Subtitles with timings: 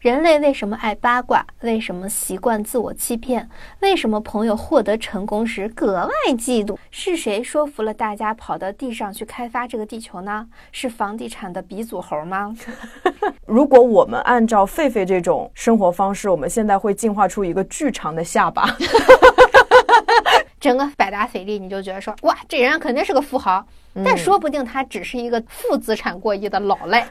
[0.00, 1.44] 人类为什么爱八卦？
[1.60, 3.46] 为什么习惯自我欺骗？
[3.80, 6.78] 为什么朋友获得成功时格外嫉妒？
[6.90, 10.48] 是谁说服了大家跑到地上去开发这个地球呢？
[10.72, 12.56] 是房地产的鼻祖猴吗？
[13.44, 18.74] 如果我们按照狒狒这种生活方式，我们现在会进化出一个巨长的下巴。
[20.58, 23.66] 整个百达翡丽，你就觉得说，哇，这人肯定是个富豪，
[24.02, 27.06] 但说不定他只是一个负资产过亿的老赖。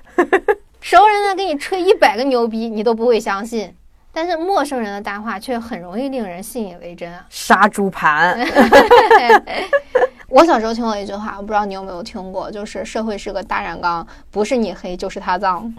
[0.81, 3.69] 熟人呢，给你吹一百个牛逼，你都不会相信；
[4.13, 7.25] 但是陌生人的大话却很容易令人信以为真啊！
[7.29, 8.39] 杀猪盘。
[10.29, 15.73] 我小时候听过一句话，我不知道你有没有听过，就是社会是个大染缸，不是你黑就是他脏。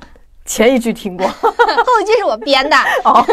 [0.45, 1.47] 前一句听过， 后
[2.03, 2.77] 一句是我编的。
[3.05, 3.25] 哦。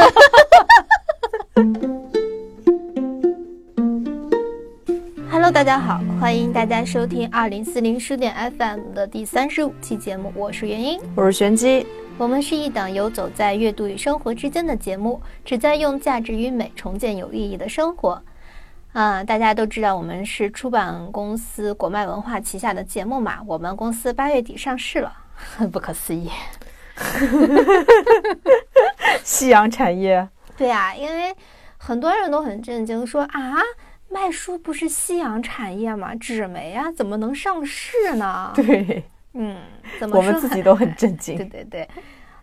[5.40, 11.86] Hello，大家好，欢迎大家收听二零四零书店 FM 的第三十五期节目，我是元英，我是玄机，
[12.18, 18.20] 我们是一档游走在阅读与生活之间的节目，旨在用价值与美重建有意义的生活。
[18.94, 25.14] 啊，大家都知道我们是出版公司国脉文化旗下的节目嘛，我们公司八月底上市了，
[25.72, 26.32] 不可思议，
[29.24, 30.28] 夕阳产业。
[30.58, 31.32] 对呀，因为
[31.78, 33.62] 很多人都很震惊，说啊。
[34.10, 36.16] 卖书不是夕阳产业吗？
[36.16, 38.52] 纸媒啊，怎么能上市呢？
[38.56, 39.58] 对，嗯，
[40.00, 41.36] 怎么我们自己都很震惊。
[41.38, 41.90] 对对对，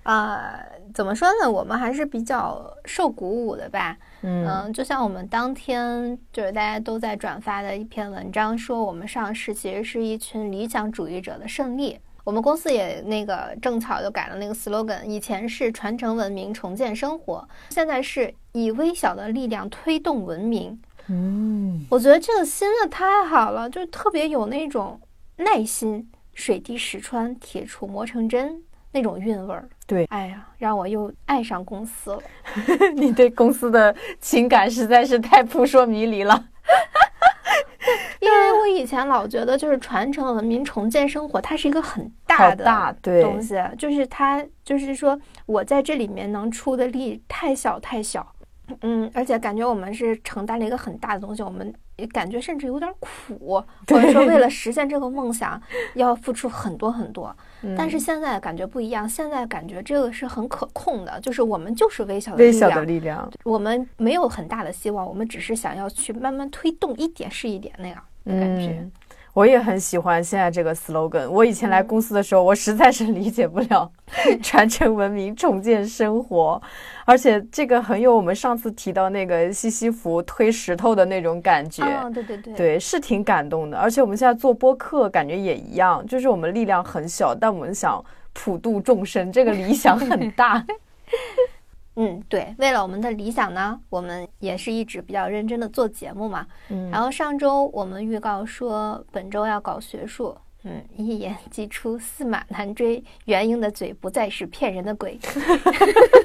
[0.03, 0.55] 啊，
[0.93, 1.51] 怎么说呢？
[1.51, 3.97] 我们还是比较受鼓舞的吧。
[4.23, 11.99] 嗯，就像我们当天就是大家都在转发的一篇文章，说我们上市其实是一群理想主义者的胜利。
[12.25, 20.81] 我们公司也那个正巧就改了那个 slogan，以前是传承文明，重建生活，现在是以微小的力量推动文明。
[21.09, 25.01] 嗯，我觉得这个新的太好了，就特别有那种
[25.37, 29.69] 耐心，水滴石穿，铁杵磨成针那种韵味儿。
[29.87, 32.23] 对，哎呀，让我又爱上公司了。
[32.97, 36.47] 你对公司的情感实在是太扑朔迷离了。
[38.21, 48.27] 因为我以前老觉得，就是传承文明、重建生活，它是一个很大的东西，就是它就是说我在这里面能出的力太小太小。
[48.83, 55.61] 嗯，而且感觉我们是承担了一个很大的东西，我们也感觉甚至有点苦， 或者说为了实现这个梦想
[55.95, 57.35] 要付出很多很多。
[57.77, 68.87] 但是现在感觉不一样，现在感觉这个是很可控的，就是我们就是微小的微小的力量，我们没有很大的希望，我们只是想要去慢慢推动一点是一点那样的感觉。
[69.35, 71.29] 我也很喜欢现在这个 slogan。
[71.29, 73.91] 我以前来公司的时候，我实在是理解不了
[74.41, 76.63] 传承文明、重建生活，
[77.05, 81.85] 而且这个很有我们上次提到那个西西弗推石头的那种感觉。
[82.15, 83.77] 对对对，对，是挺感动的。
[83.77, 88.03] 而且我们现在做播客，感觉也一样，就是我们力量很小，但我们想
[88.33, 90.65] 普度众生，这个理想很大。
[91.97, 96.47] 嗯，对，为了我们的理想呢，我们也是一直比较认真的做节目嘛。
[96.69, 105.19] 嗯，然后上周我们预告说本周要搞学术，嗯，一言既出，驷马难追，元婴的嘴不再是骗人的鬼。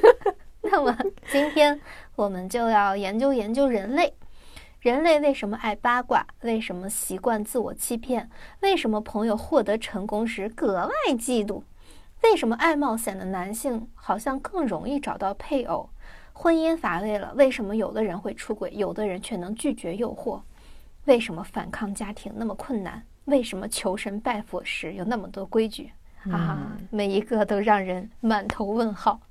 [0.61, 0.95] 那么
[1.31, 1.79] 今天
[2.15, 4.13] 我们就要研究研究人类，
[4.81, 6.25] 人类为什么爱八卦？
[6.41, 8.29] 为什么习惯自我欺骗？
[8.61, 11.61] 为什么朋友获得成功时格外嫉妒？
[12.21, 15.89] 为什么爱冒险的男性好像更容易找到配偶？
[16.33, 20.41] 婚姻乏味了，为什么有的人会出轨，有的人却能拒绝诱惑？
[21.05, 23.03] 为什么反抗家庭那么困难？
[23.25, 25.91] 为什么求神拜佛时有那么多规矩？
[26.31, 29.21] 啊，每一个都让人满头问号。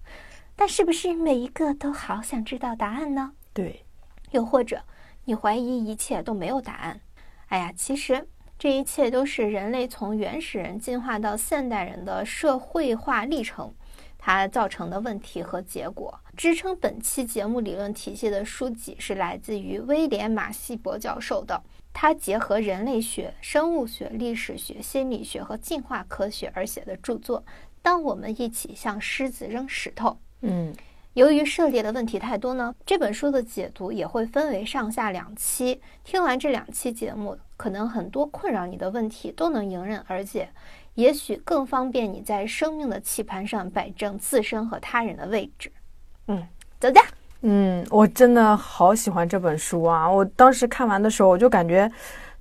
[0.57, 3.33] 但是不是每一个都好想知道答案呢？
[3.53, 3.85] 对，
[4.33, 4.83] 又或者
[5.25, 7.01] 你怀疑一切都没有答案？
[7.49, 8.27] 哎呀，其实。
[8.59, 13.73] 这一切都是人类从原始人进化到现代人的社会化历程，
[14.19, 16.19] 它造成的问题和结果。
[16.37, 27.45] 支撑本期节目理论体系的书籍是来自于威廉·马西伯教授的，他结合人类学、生物学、历史学、心理学和进化科学而写的著作。
[27.81, 30.75] 当我们一起向狮子扔石头，嗯。
[31.19, 35.81] 由于涉猎的问题太多呢，这本书的解读也会分为上下两期。
[36.05, 40.49] 听完这两期节目，可能很多困扰你的问题都能迎刃而解，
[40.95, 45.73] 也许更方便你在生命的棋盘上摆正自身和他人的位置。
[46.29, 46.47] 嗯，
[46.79, 47.03] 走家。
[47.41, 50.09] 嗯，我真的好喜欢这本书啊！
[50.09, 51.91] 我当时看完的时候，我就感觉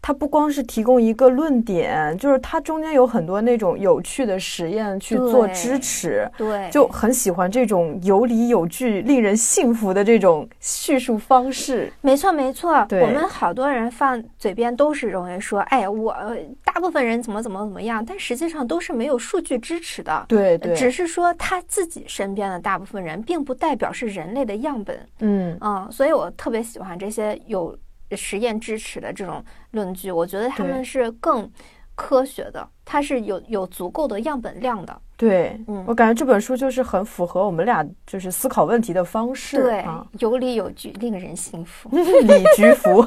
[0.01, 11.91] 它不光是提供一个论点，就是它中间有很多那种有趣的实验去做支持，对，就很喜欢这种有理有据、令人信服的这种叙述方式。
[12.01, 16.15] 没错，没错，我们好多人放嘴边都是容易说，哎，我
[16.63, 20.25] 大部分人怎么怎么怎么样，但实际上都是没有数据支持的。
[20.27, 24.97] 对对，只是说他自己身边的大部分人，并不代表是人类的样本。
[25.19, 27.77] 嗯嗯，所以我特别喜欢这些有
[28.15, 31.49] 实验支持的这种论据，我觉得他们是更
[31.95, 35.01] 科学的，它是有有足够的样本量的。
[35.17, 41.89] 对，嗯我感觉这本书就是很符合我们俩就是思考问题的方式，对啊，，有理有据，令人信服。
[41.97, 43.03] 李居福，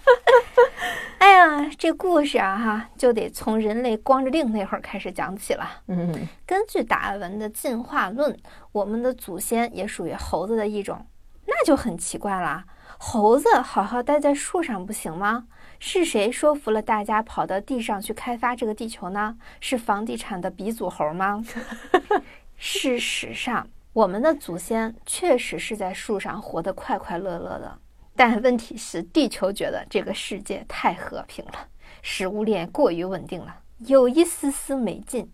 [1.18, 5.68] 哎呀，这故事啊哈，就得从人类光着腚那会儿开始讲起了。
[5.88, 8.34] 嗯，根据达尔文的进化论，
[8.72, 11.04] 我们的祖先也属于猴子的一种，
[11.44, 12.64] 那就很奇怪啦。
[12.98, 15.46] 猴子好好待在树上不行吗？
[15.78, 19.36] 是谁说服了大家跑到地上去开发这个地球呢？
[19.60, 21.44] 是房地产的鼻祖猴吗？
[22.56, 27.78] 事实上，我们的祖先确实是在树上活得快快乐乐的，
[28.16, 31.68] 但问题是，地球觉得这个世界太和平了，
[32.00, 35.30] 食物链过于稳定了，有一丝丝没劲。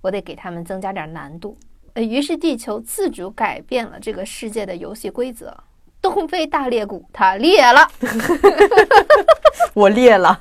[0.00, 1.58] 我得给他们增加点难度。
[1.92, 5.54] 呃，于是地球自主改变了这个世界的游戏规则。
[6.04, 7.88] 东非大裂谷它裂了，
[9.72, 10.38] 我裂了，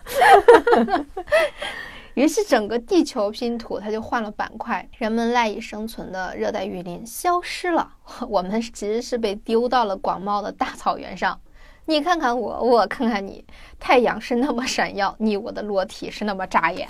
[2.16, 7.90] 于是整个地球拼图它就换了板块，人们赖以生存的热带雨林消失了。
[8.28, 11.40] 我们其实是被丢到了广袤的大草原上。
[11.86, 13.44] 你看看我，我看看你，
[13.80, 16.86] 太阳是那么闪耀，你我的裸体是那么扎眼。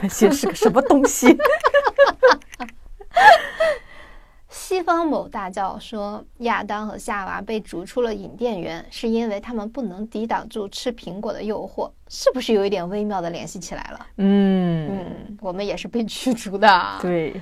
[0.00, 1.36] 那些是个什么东西？
[4.68, 14.06] 西方某大教说，亚当和夏娃被逐出了伊甸园，是因为他们不能抵挡住吃苹果的诱惑，是不是有一点微妙的联系起来了？
[14.16, 16.68] 嗯，嗯，我们也是被驱逐的。
[17.00, 17.40] 对，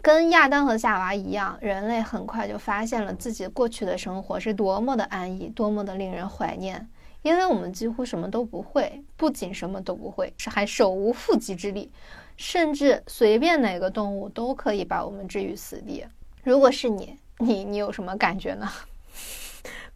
[0.00, 6.88] 跟亚当和夏娃一样，人类很快就发现了自己过去的生活是多么的安逸，多么的令人怀念。
[7.22, 11.90] 因为我们几乎什么都不会，不仅什么都不会，是还手无缚鸡之力，
[12.36, 16.04] 甚至随便哪个动物都可以把我们置于死地。
[16.42, 18.68] 如果是你，你你有什么感觉呢？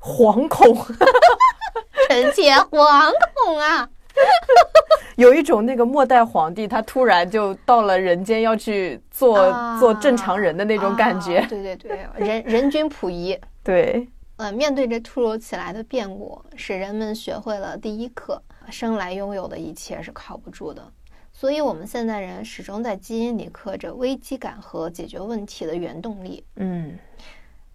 [0.01, 0.77] 惶恐，
[2.09, 3.11] 臣妾惶
[3.45, 3.89] 恐啊！
[5.17, 11.39] 有一种那个末代皇帝，他突然就到了人间，要去做、啊做正常人的那种感觉。
[11.39, 13.39] 啊对对对，人 人均溥仪。
[13.63, 14.07] 对，
[14.37, 18.41] 呃，面对着突如其来的变故，使人们学会了第一课：
[18.71, 20.83] 生来拥有的一切是靠不住的。
[21.45, 26.43] 所以，我们现代人始终在基因里刻着危机感和解决问题的原动力。
[26.57, 26.99] 嗯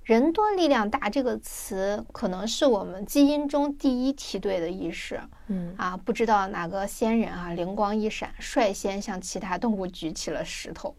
[0.04, 5.95] 人多力量大这个词，可能是我们基因中第一梯队的意识嗯啊！
[5.95, 10.95] 不知道哪个先人啊，灵光一闪，率先向其他动物举起了石头。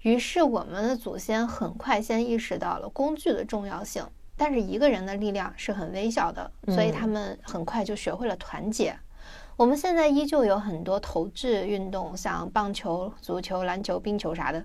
[0.00, 4.04] 于是，我们的祖先很快先意识到了工具的重要性，
[4.36, 8.92] 但是一个人的力量是很微小的，所以他们很快就学会了团结。
[9.56, 14.64] 我们现在依旧有很多投掷运动，像棒球、足球、篮球、冰球啥的，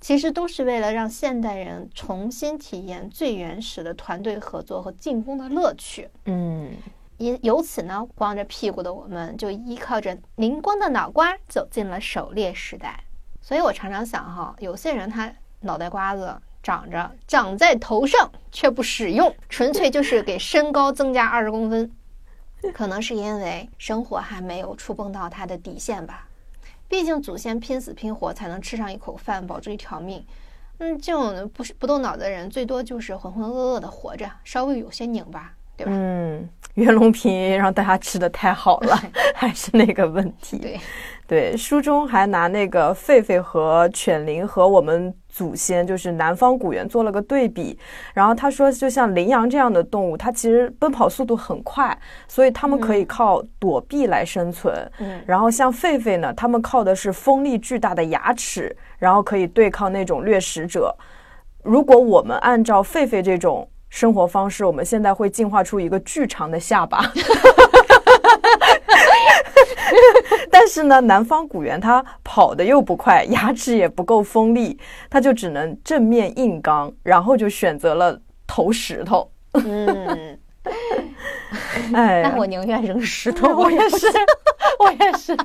[0.00, 6.08] 其实都是为了让现代人重新体验最原始的团队合作和进攻的乐趣。
[6.24, 6.72] 嗯，
[7.18, 13.04] 因由此呢，光着屁股的我们就依靠着灵光的脑瓜走进了狩猎时代。
[13.42, 21.92] 所以我常常想哈，有些人他脑袋瓜子长着长在头上却不使用，纯粹就是给身高增加二十公分，
[22.72, 26.26] 可能是因为生活还没有触碰到他的底线吧。
[26.88, 30.24] 毕竟祖先拼死拼活才能吃上一口饭，保住一条命。
[30.78, 35.92] 嗯，这种不是不动脑的人，最多就是浑浑噩噩的活着，稍微有些拧巴，对吧？
[35.94, 38.96] 嗯，袁隆平让大家吃的太好了，
[39.34, 40.58] 还是那个问题。
[40.58, 40.78] 对。
[41.28, 47.78] 对，书中还拿那个狒狒和犬灵和我们祖先，就是南方古猿做了个对比。
[48.14, 51.94] 然后他说，就像羚羊这样的动物，它其实奔跑速度很快，
[52.26, 54.74] 所以它们可以靠躲避来生存。
[54.98, 60.96] 嗯然后像狒狒呢，它们靠的是锋利巨大的牙齿，然后可以对抗那种掠食者。
[61.62, 67.04] 如果我们按照狒狒这种生活方式，我们现在会进化出一个巨长的下巴。
[70.50, 74.78] 但是呢，南方古猿它跑得又不快，牙齿也不够锋利，
[75.10, 79.30] 它就只能正面硬刚，然后就选择了投石头。
[79.54, 80.38] 嗯，
[81.94, 83.48] 哎，那我宁愿扔石头。
[83.56, 84.06] 我也是，
[84.78, 85.36] 我也是。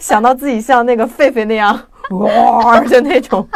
[0.00, 1.78] 想到自己像那个狒狒那样
[2.10, 3.46] 哇，就那种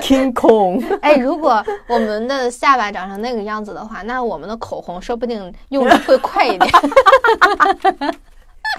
[0.00, 0.82] King Kong。
[1.00, 6.70] 哎，如果我们的下巴长成那个样子的话，那我们的口红说不定用的会快一点。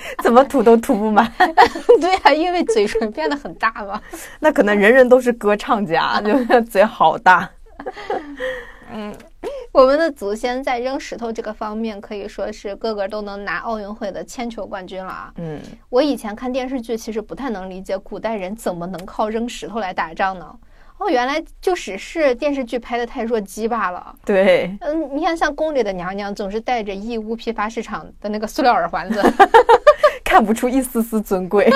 [0.23, 1.31] 怎么吐都吐不满。
[1.99, 4.01] 对呀，因为嘴唇变得很大嘛。
[4.39, 7.49] 那可能人人都是歌唱家，就嘴好大。
[8.93, 9.15] 嗯，
[9.71, 15.33] 我们的祖先在扔石头这个方面可以说是个个都能拿奥运会的铅球冠军了啊。
[15.37, 20.53] 嗯，我以前看电视剧，其实不太能理解古代人怎么能靠扔石头来打仗呢？
[20.97, 24.13] 哦，原来就只是电视剧拍的太弱鸡罢了。
[24.23, 29.19] 对，嗯，你看像宫里的娘娘，总是戴着义乌批发市场的那个塑料耳环子，
[30.31, 31.69] 看不出一丝丝尊贵。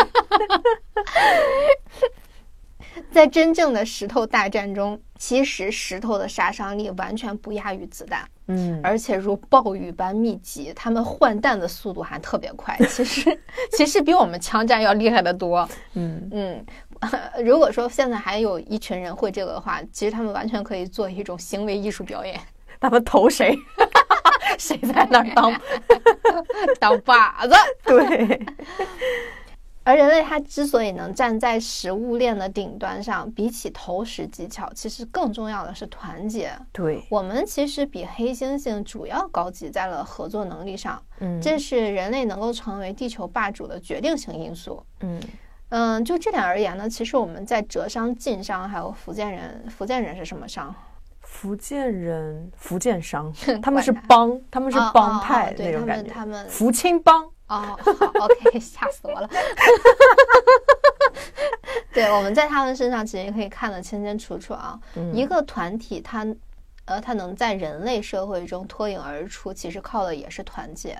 [3.11, 12.77] 在真正的石头大战中，其实石头的杀伤力完全不亚于子弹，嗯，而且如暴雨般密集，他们换弹的速度还特别快。
[12.87, 13.37] 其实，
[13.73, 15.67] 其实比我们枪战要厉害得多。
[15.95, 16.65] 嗯嗯，
[17.43, 22.39] 如果说现在还有一群人会这个的话，其实他们完全可以做一种行为艺术表演。
[22.79, 23.57] 他们投谁？
[24.59, 25.61] 谁在那儿当
[26.79, 27.55] 当靶子？
[27.85, 28.45] 对。
[29.87, 36.51] 而人类它之所以能站在食物链的顶端上，比起投食技巧，其实更重要的是团结。
[36.71, 44.83] 对我们其实比黑猩猩主要高级在了合作能力上，嗯，这是人类能够成为地球霸主的决定性因素。
[45.01, 45.21] 嗯
[45.69, 50.73] 嗯，就这点而言呢，其实我们在浙商、晋商还有福建人，福建人是什么商？
[51.35, 57.25] 福建人，福建商， 他们是帮，他们是帮派那种感觉，他们福清帮。
[57.47, 59.29] 哦，好，OK， 吓死我了。
[61.93, 64.79] 对，我们在他们身上其实可以看得清清楚楚啊。
[65.13, 66.25] 一个团体，它，
[66.85, 70.97] 呃，它能在人类社会中脱颖而出，其实靠的也是团结。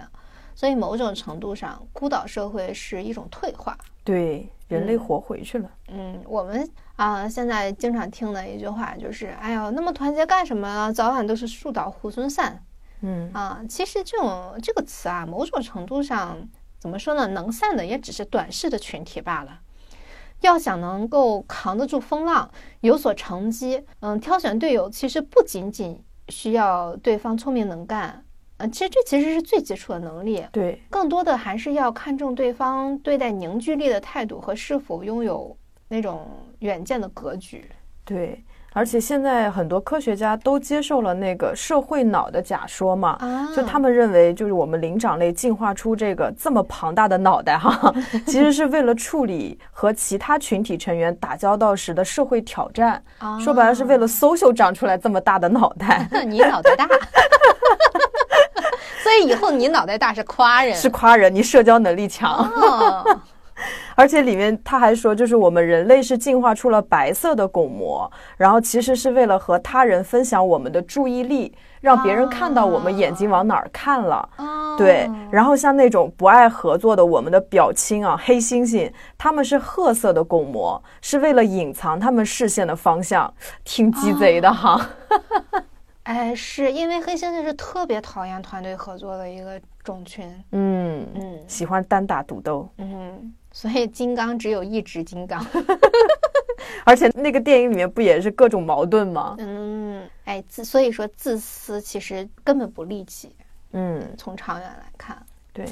[0.53, 3.77] 所以某种程度上，孤岛社会是一种退化。
[4.03, 5.69] 对，人类活回去了。
[5.87, 10.91] 嗯，我们啊，现在经常听的一句话就是：“哎呦，那么团结干什么？
[10.93, 12.63] 早晚都是树倒猢狲散。”
[13.01, 16.37] 嗯啊，其实这种这个词啊，某种程度上
[16.79, 17.27] 怎么说呢？
[17.27, 19.59] 能散的也只是短视的群体罢了。
[20.41, 22.49] 要想能够扛得住风浪，
[22.81, 28.23] 有所成绩，嗯，挑选队友其实不仅仅需要对方聪明能干，
[28.57, 30.45] 呃，其实这其实是最基础的能力。
[30.51, 35.55] 对，更多的还是要看重对方对待凝聚力的态度和是否拥有
[35.87, 36.27] 那种
[36.59, 37.69] 远见的格局。
[38.03, 38.43] 对。
[38.73, 43.17] 而且现在很多科学家都接受了那个社会脑的假说嘛，
[43.55, 47.95] 就他们认为，就是我们灵长类进化出这个这么庞大的脑袋哈，
[48.27, 53.01] 其实是为了处理和其他群体成员打交道时的社会挑战。
[53.41, 56.05] 说白了，是为了 social 长出来这么大的脑袋。
[56.27, 56.85] 你脑袋大，
[59.01, 62.51] 所以以后你脑袋大是夸人，是夸人，你社交能力强。
[63.95, 74.29] 而且里面他还说，就是我们人类是进化出了白色的巩膜，然后其实是为了和他人分享我们的注意力，让别人看到我们眼睛往哪儿看了。
[74.77, 83.33] 对，然后像那种不爱合作的我们的表亲啊，黑猩猩，他们是褐色的巩膜，是为了隐藏他们视线的方向，
[83.63, 84.89] 挺鸡贼的哈。
[86.03, 90.29] 哎，是因为黑猩猩是特别讨厌团队合作的一个种群。
[90.51, 92.69] 嗯嗯，喜欢单打独斗。
[92.77, 93.33] 嗯。
[93.55, 95.41] 所以金刚只有一只金刚，
[96.83, 99.33] 而且那个电影里面不也是各种矛盾吗？
[99.39, 103.33] 嗯，哎，自所以说自私其实根本不利己。
[103.71, 105.65] 嗯，从长远来看，对。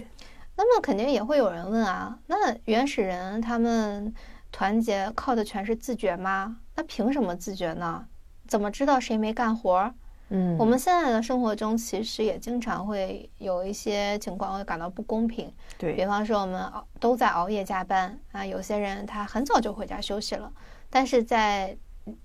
[0.55, 4.13] 那么肯定也会有人问啊，那原始人他们
[4.49, 6.55] 团结靠的全是自觉吗？
[6.75, 8.05] 那凭什么自觉呢？
[8.47, 9.93] 怎么知道谁没干活？
[10.35, 15.53] 嗯，我们现在的生活中其实也经常会有一些情况会感到不公平。
[15.77, 20.51] 对比方说，我们熬都在熬夜加班啊，有些人他很早就回家休息了，
[20.89, 21.77] 但是在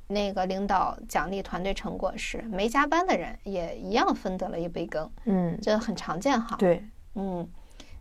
[0.07, 5.11] 那个领导奖励团队成果时，没加班的人也一样分得了一杯羹。
[5.27, 6.57] 嗯，这很常见哈。
[6.59, 6.83] 对，
[7.15, 7.47] 嗯，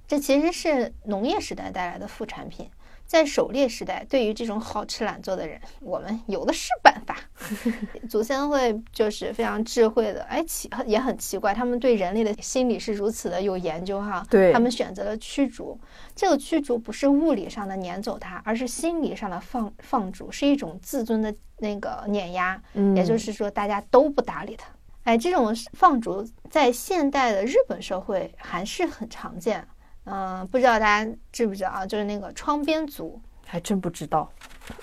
[0.07, 2.69] 这其实是农业时代带来的副产品。
[3.07, 7.15] 在狩猎时代，对于这种好吃懒做的人，我们有的是办法。
[8.09, 14.25] 祖先会就是非常智慧的，哎，奇也很奇怪，他们对人类的心理是如此的有研究哈。
[14.29, 15.79] 对，他们选择了驱逐，
[16.13, 22.61] 这个驱逐不是物理上的撵走它，而是心理上的放放逐，是一种自尊的那个碾压。
[22.73, 24.67] 嗯，也就是说，大家都不搭理他。
[25.03, 29.65] 哎，这种放逐在现代的日本社会还是很常见。
[30.09, 31.85] 嗯，不知道大家知不知道啊？
[31.85, 34.29] 就是那个窗边族，还真不知道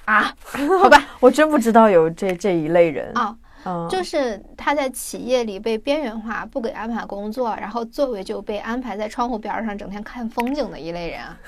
[0.05, 0.35] 啊。
[0.81, 3.37] 好吧， 我真不知道有这这一类人啊。
[3.67, 11.39] 嗯，就是他在企业里被边缘化，不给安排工作，然后座位就被安排在窗户边上，整天看风景的一类人啊。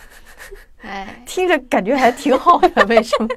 [0.83, 3.29] 哎，听着感觉还挺好的， 为什么？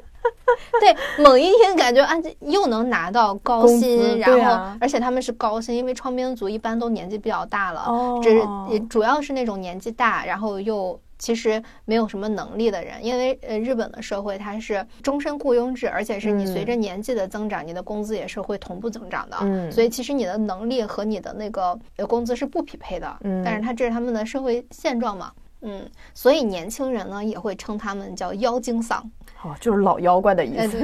[0.80, 7.88] 对，猛一听感觉啊，又能拿到高薪，然后而且他们是高薪，因为创编族一般都年纪比较大了，
[8.22, 21.78] 这是主要是那种年纪大，然后又其实没有什么能力的人，因为呃日本的社会它是终身雇佣制，而且是你随着年纪的增长，你的工资也是会同步增长的，嗯，所以其实你的能力和你的那个
[22.08, 25.32] 工资是不匹配的，嗯，但是他这是他们的社会现状嘛。
[25.62, 29.00] 嗯，所以年轻人呢也会称他们叫妖精桑，
[29.44, 30.80] 哦，就是老妖怪的意思，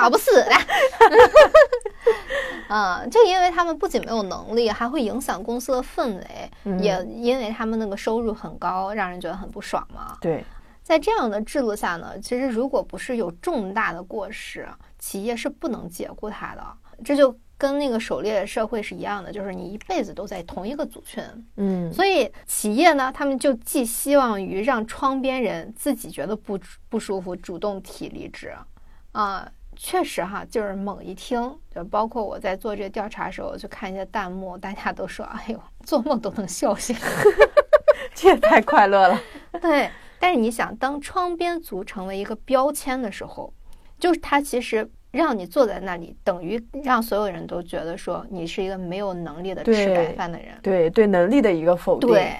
[0.00, 0.52] 老不死的。
[2.68, 10.16] 啊， 就因为他们不仅没有能力，还会影响公司的氛围，也因为他们那个收入很高，让人觉得很不爽嘛。
[10.20, 10.44] 对，
[10.82, 14.68] 在这样的制度下呢，其实如果不是有重大的过失，
[14.98, 16.62] 企业是不能解雇他的。
[17.04, 17.34] 这就。
[17.62, 21.22] 跟那个狩猎社会是一样的，就是你一辈子都在同一个组群，
[21.58, 28.52] 嗯，所以企业呢，他们就寄希望于让窗边人自己觉得不不舒服，主动提离职，
[29.12, 36.96] 啊，确实哈，就是猛一听，就包括我在做这个调查的时候，就看一些弹幕，大家都说，哎呦，做梦都能笑醒，
[38.12, 39.20] 这也太快乐了。
[39.62, 39.88] 对，
[40.18, 43.54] 但是你想，当窗边族成为一个标签的时候，
[44.00, 44.90] 就是它其实。
[45.12, 50.48] 让你坐在那里，等于让所有人都觉得说你是一个没有能力的吃白饭的人。
[50.62, 52.08] 对对，能力的一个否定。
[52.08, 52.34] 对，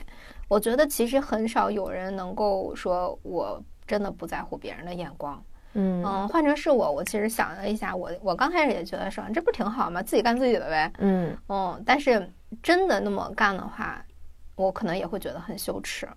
[0.49, 5.41] 我觉得其实很少有人能够说我真的不在乎别人的眼光。
[5.75, 10.03] 嗯嗯，换成是我，我其实想了一下，我我刚开始也觉得说这不挺好吗？
[10.03, 10.93] 自己干自己的呗。
[10.99, 12.31] 嗯嗯，但是
[12.63, 14.03] 真的那么干的话，
[14.57, 16.09] 我可能也会觉得很羞耻。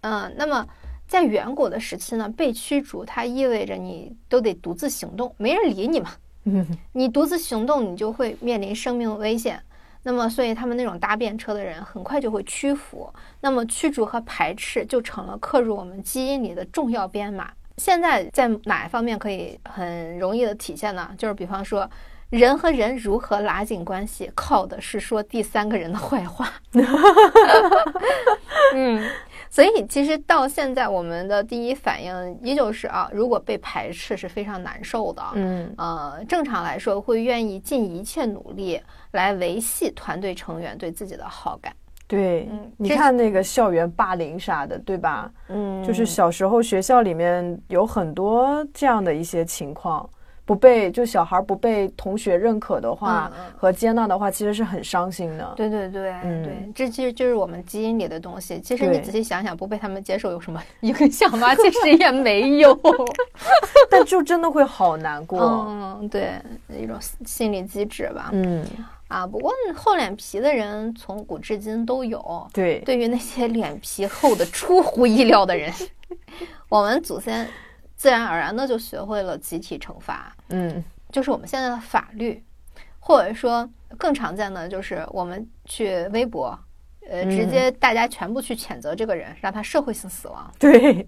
[0.00, 0.66] 嗯，那么。
[1.10, 6.12] 在远古的时期呢，被驱逐它意味着你都得独自行动，没人理你嘛。
[6.94, 9.60] 你独自行动，你就会面临生命危险。
[10.04, 13.12] 那么，所以他们那种搭便车的人很快就会屈服。
[13.40, 17.50] 那么，驱逐和排斥就成了刻入我们基因里的重要编码。
[17.76, 21.10] 现在在哪一方面可以很容易的体现呢？
[21.18, 21.90] 就是比方说，
[22.30, 26.52] 人和人如何拉近关系，靠的是说第三个人的坏话。
[28.74, 29.10] 嗯。
[29.50, 35.22] 所以，其实到现在，我们的第一反应依旧是啊，如果被排斥是非常难受的。
[35.34, 38.80] 嗯，呃，正常来说会愿意尽一切努力
[39.10, 41.74] 来维系团队成员对自己的好感。
[42.06, 45.30] 对，你看那个校园霸凌啥的，对吧？
[45.48, 50.08] 嗯，就是小时候学校里面有很多这样的一些情况。
[50.50, 55.52] 不被就小孩不被同学认可的话和接纳的话，其实是很伤心的。
[55.54, 58.60] 对对对，对，这其实就是我们基因里的东西。
[58.60, 61.54] 其实你仔细想想，不被他们接受有什么影响吗？
[61.54, 62.76] 其实也没有，
[63.88, 65.38] 但就真的会好难过。
[65.68, 66.32] 嗯，对，
[66.76, 68.30] 一种心理机制吧。
[68.32, 68.66] 嗯，
[69.06, 72.44] 啊，不过厚脸皮的人从古至今都有。
[72.52, 75.72] 对，对于那些脸皮厚的出乎意料的人，
[76.68, 77.46] 我们祖先。
[78.00, 80.82] 自然而然的就学会了集体惩罚，嗯，
[81.12, 82.42] 就是我们现在的法律，
[82.98, 86.58] 或者说更常见的就是我们去微博，
[87.06, 90.50] 呃，直接大家全部去谴责这个人，让他社会性死亡。
[90.58, 91.06] 对，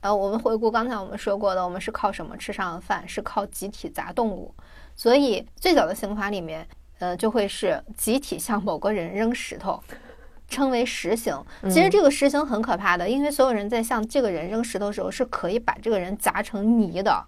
[0.00, 3.06] 呃，我们回顾刚才我们说过的，我们是靠什么吃上的饭？
[3.06, 4.54] 是靠集体砸动物。
[4.96, 6.66] 所以最早的刑法里面，
[7.00, 9.78] 呃，就会是集体向某个人扔石头。
[10.50, 17.24] 称为石刑，其实这个石刑很可怕的，因为所有人在向这个人扔石头的时候，是可以把这个人砸成泥的，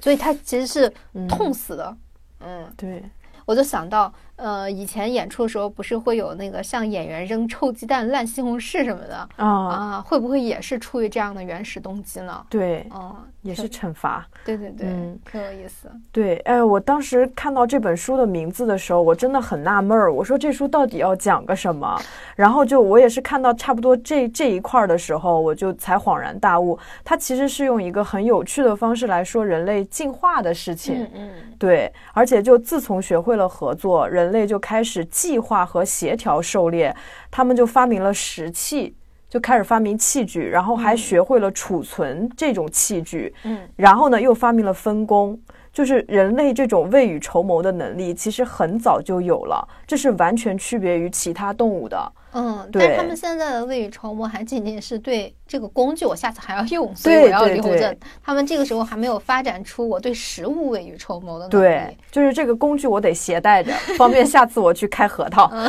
[0.00, 0.92] 所以他其实是
[1.26, 1.96] 痛死的。
[2.40, 3.02] 嗯，对。
[3.46, 9.46] 我就想到，呃，以前演出的时候，不是会有那个向演员扔臭鸡蛋、烂西红柿什么的啊？
[9.46, 12.44] 啊，会不会也是出于这样的原始动机呢？
[12.48, 14.26] 对，嗯，也是惩罚。
[14.44, 15.90] 对对对，嗯，很有意思。
[16.12, 21.98] 对，哎，我当时看到这本书的名字的时候，我真的很纳闷儿，我说这书到底要讲个什么？
[22.36, 31.02] 然后就我也是看到差不多这这一块儿的时候，我就才恍然大悟，它其实是用一个很有趣的方式来说人类进化的事情。
[31.02, 33.38] 嗯嗯，对，而且就自从学会。
[33.38, 36.94] 了合作，人类就开始计划和协调狩猎，
[37.30, 38.94] 他们就发明了石器，
[39.28, 45.38] 就开始发明器具，然后还学会了储存这种器具，嗯，然后呢又发明了分工，
[45.72, 52.12] 就是人类这种未雨绸缪的能力其实很早就有了，这是完全区别于其他动物的。
[52.38, 57.96] 嗯，但他们现在的未雨绸缪还仅仅是对这个工具，我下次还要用，所以我要留着。
[58.22, 61.64] 他们这个时候还没有发展出我对食物未雨绸缪的能力。
[61.64, 65.50] 对，就是这个工具我得携带着，方便下次我去开核桃。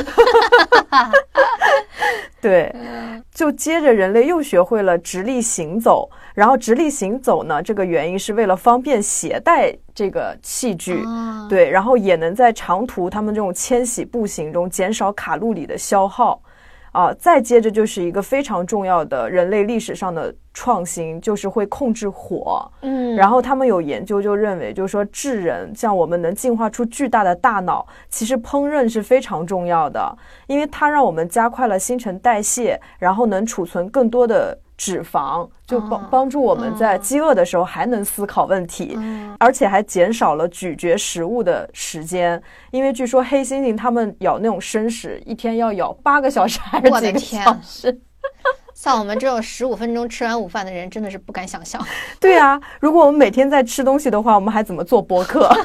[2.42, 2.74] 对，
[3.34, 11.04] 就接着人类又学会了直立行走，然后直立行走呢，这个原因是为了方便携带这个器具。
[11.50, 16.42] 对，然后也能在长途他们这种迁徙步行中减少卡路里的消耗。
[16.92, 22.72] 啊，再接着就是一个非常重要的人类历史上的创新，就是会控制火。
[22.82, 34.58] 嗯，然后他们有研究就认为，就是说智人像我们能进化出巨大的大脑，其实烹饪是非常重要的，因为它让我们加快了新陈代谢，然后能储存更多的。
[34.80, 38.98] 脂肪就帮帮助我们在饥饿的时候还能思考问题，
[39.38, 42.42] 而且还减少了咀嚼食物的时间。
[42.72, 48.00] 因为据说黑猩猩它们咬那种生食，一天要咬八个小时还是几个小时？
[48.74, 51.86] 像我们这种十五分钟吃完午饭的人，真的是不敢想象。
[52.18, 55.50] 对啊，如果我们每天在吃东西的话，我们还怎么做播客？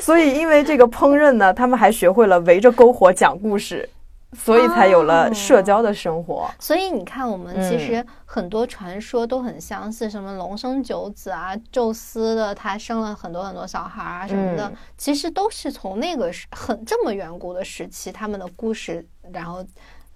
[0.00, 3.88] 所以因为这个烹饪呢，他们还学会了围着篝火讲故事。
[4.36, 6.50] 所以才有了社交的生活。
[6.58, 19.64] 所以你看，我们其实很多传说都很相似，什么龙生九子啊，宙斯的他生了很多很多小孩啊什么的，其实都是从那个很这么远古的时期他们的故事，然后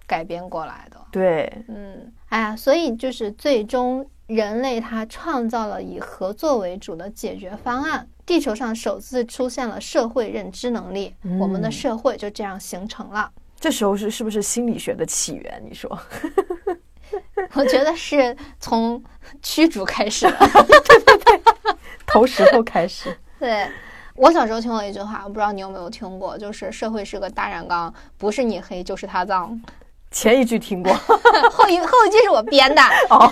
[0.07, 0.97] 改编过来的。
[1.11, 13.29] 对，嗯，哎呀，所以就是最终人类他创造了以合作为主的解决方案，地球上首次出现了社会认知能力，我们的社会就这样形成了。
[13.61, 15.63] 这时候是是不是心理学的起源？
[15.63, 15.87] 你说？
[17.53, 19.01] 我觉得是从
[19.43, 21.41] 驱逐开始的， 对对对，
[22.07, 23.15] 投石头开始。
[23.39, 23.69] 对
[24.15, 29.61] 我小时候听过一句话，我不知道你有没有听过，就是社会是个大染缸，不是你黑就是他脏。
[30.09, 30.91] 前一句听过，
[31.51, 32.81] 后一后一句是我编的。
[33.09, 33.31] 哦。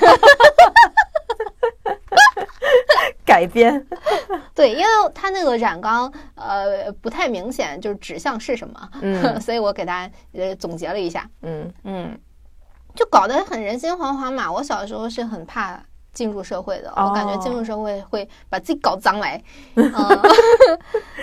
[3.25, 3.85] 改编，
[4.55, 11.71] 对，因为它那个染缸呃不太明显，就是指向是什么，嗯， 所以我给大家呃总结了一下，嗯。
[11.83, 12.17] 嗯，
[12.95, 14.51] 就搞得很人心惶惶嘛。
[14.51, 19.41] 我小时候是很怕进入社会的，我感觉进入社会会把自己搞脏来，
[19.75, 19.91] 嗯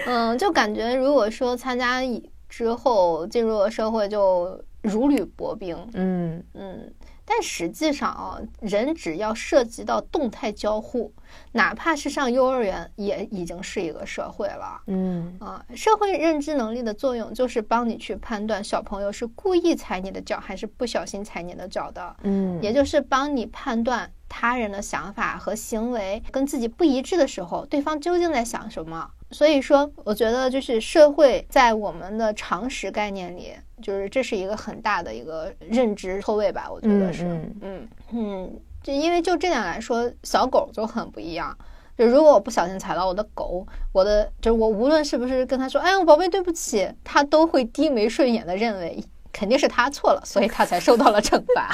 [0.06, 2.00] 嗯，就感觉如果说参加
[2.48, 6.42] 之后进入了社会就如履薄冰，嗯。
[6.54, 6.92] 嗯。
[7.26, 11.12] 但实际上啊，人只要涉及到动态交互，
[11.52, 14.80] 哪怕是上幼儿园，也已经是一个社会了。
[14.86, 22.16] 嗯啊，社会认知能力的作用就是帮你去判断小朋友是故意踩你的脚还是不小心踩你的脚的。
[22.22, 29.10] 嗯，也就是帮你判断他人的想法和行为跟自己不一致的时候，对方究竟在想什么。
[29.30, 33.52] 所以说，我觉得就是社会在我们的常识概念里。
[33.82, 37.24] 就是这是一个很大的一个认知错位吧，我觉得是，
[37.60, 38.50] 嗯嗯，
[38.82, 41.54] 就因为就这点来说，小狗就很不一样。
[41.98, 51.70] 就如果我不小心踩到我的狗，我的就是我无论是不是跟他说，哎呀，宝贝，对不起，他都会低眉顺眼的认为肯定是他错了，所以他才受到了惩罚。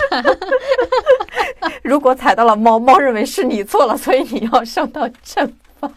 [1.85, 5.89] 如果踩到了猫，猫认为是你错了，所以你要受到惩罚。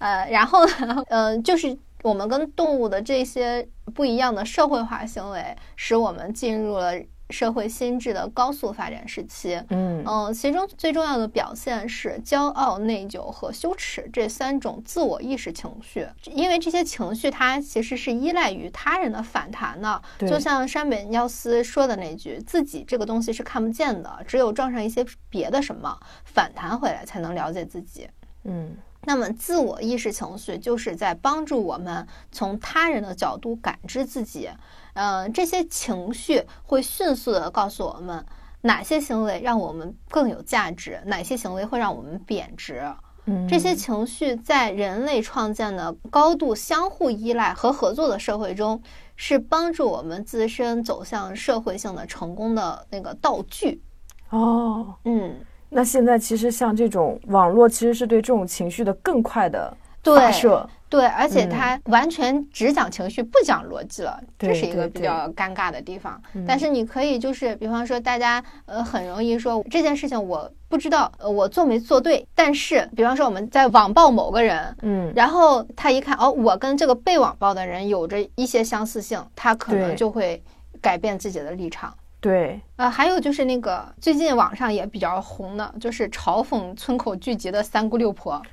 [0.00, 1.78] 呃，然后呢，嗯，就是。
[2.02, 6.94] 我们跟动物的这些不一样的社会化行为，使我们进入了
[7.28, 9.62] 社会心智的高速发展时期。
[9.68, 16.08] 嗯嗯，其中最重要的表现是骄傲、内疚和羞耻这三种自我意识情绪。
[16.24, 20.00] 因为这些情绪，它其实是依赖于他人的反弹的。
[20.20, 28.08] 就像山本耀司说的那句：“自己这个东西是看不见的，只有撞上一些别的什么反弹回来，才能了解自己。”
[28.44, 28.74] 嗯。
[29.04, 34.50] 那么，自我意识情绪就是在帮助我们从他人的角度感知自己。
[34.94, 38.24] 嗯，这些情绪会迅速的告诉我们
[38.60, 42.82] 哪些行为让我们更有价值，哪些行为会让我们贬值。
[43.24, 48.82] 嗯，这些情绪在人类创建的高度相互依赖和合作的社会中，
[49.16, 53.82] 是帮助我们自身走向社会性的成功的那个道具。
[54.28, 55.36] 哦，嗯。
[55.70, 60.68] 那现在其实像这种网络，其实是对这种情绪的更快的发射。
[60.88, 66.20] 对，而且它完全只讲情绪，不讲逻辑了，这是一个比较尴尬的地方。
[66.44, 72.26] 但是你可以就是，比方说大家呃很容易说这件事情我不知道，呃我做没做对。
[72.34, 80.42] 但是比方说我们在网暴某个人，嗯，然后他一看哦，我跟这个被网暴的人有着一些相似性，他可能就会
[80.80, 81.94] 改变自己的立场。
[82.20, 88.40] 对，呃，还有就是那个最近网上也比较红的，就是嘲讽村口聚集的三姑六婆。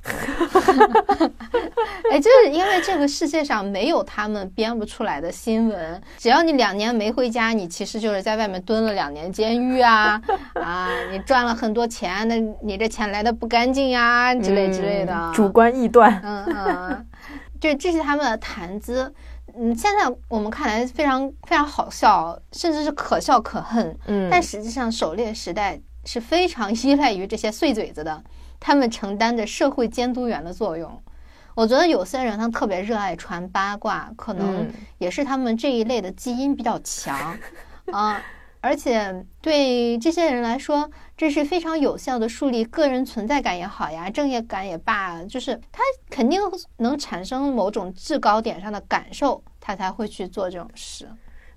[2.10, 10.18] 哎，就是因为这个世界上没有他们编不出来的新闻，只要你两年没回家，你其实就是在外面蹲了两年监狱啊
[10.54, 15.30] 啊，你赚了很多钱，那你这钱来的不干净呀，之类之类的。
[15.34, 16.18] 主观臆断。
[16.24, 17.06] 嗯嗯，
[17.60, 19.12] 这 这是他们的谈资。
[19.60, 23.98] 嗯，现在我们看来非常非常好笑，甚至是可笑可恨。
[24.06, 28.22] 嗯，但实际上狩猎时代是非常 依赖于这些碎嘴子的，
[28.60, 31.02] 他们承担着社会监督员的作用。
[31.56, 37.36] 我觉得有些人他特别热爱传八卦，可能也是他们这一类的基因比较强
[37.90, 38.22] 啊。
[38.60, 46.40] 而且对这些人来说，这是非常有效的树立个人存在感也好呀，正义感也罢，就是他肯定
[46.78, 51.06] 能产生某种制高点上的感受，他才会去做这种事。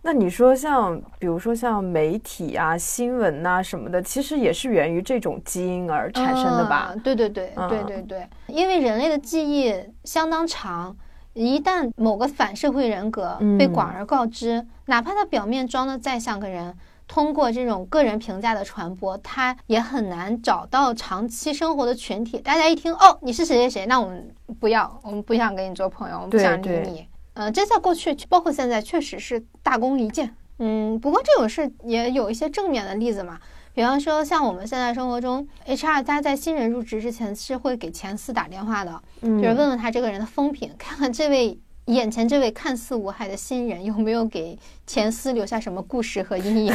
[0.01, 6.93] 那你说像，比如说像媒体啊、新闻呐什么的，其实也是源于这种基因而产生的吧？
[7.01, 10.93] 对对对对对对，因为人类的记忆相当长，
[11.31, 16.75] 一旦某个反社会人格被广而告之，哪怕他表面装的再像个人。
[17.07, 22.37] 通过这种个人评价的传播，他也很难找到长期生活的群体。
[22.37, 27.05] 大家一听哦，你是谁谁谁，那我们不要，我们不想跟你做朋友，我们不想理你。
[27.33, 30.35] 嗯，这在过去，包括现在，确实是大功一件。
[30.59, 33.39] 嗯，不过这种事也有一些正面的例子嘛，
[33.73, 41.59] 比方说像我们现在生活中，HR 他在新人入职之前是会给前司打电话的，就是问问他这个人的风评，看看这位。
[41.85, 46.73] 眼前这位看似无害的新人，有没有给前司留下什么故事和阴影？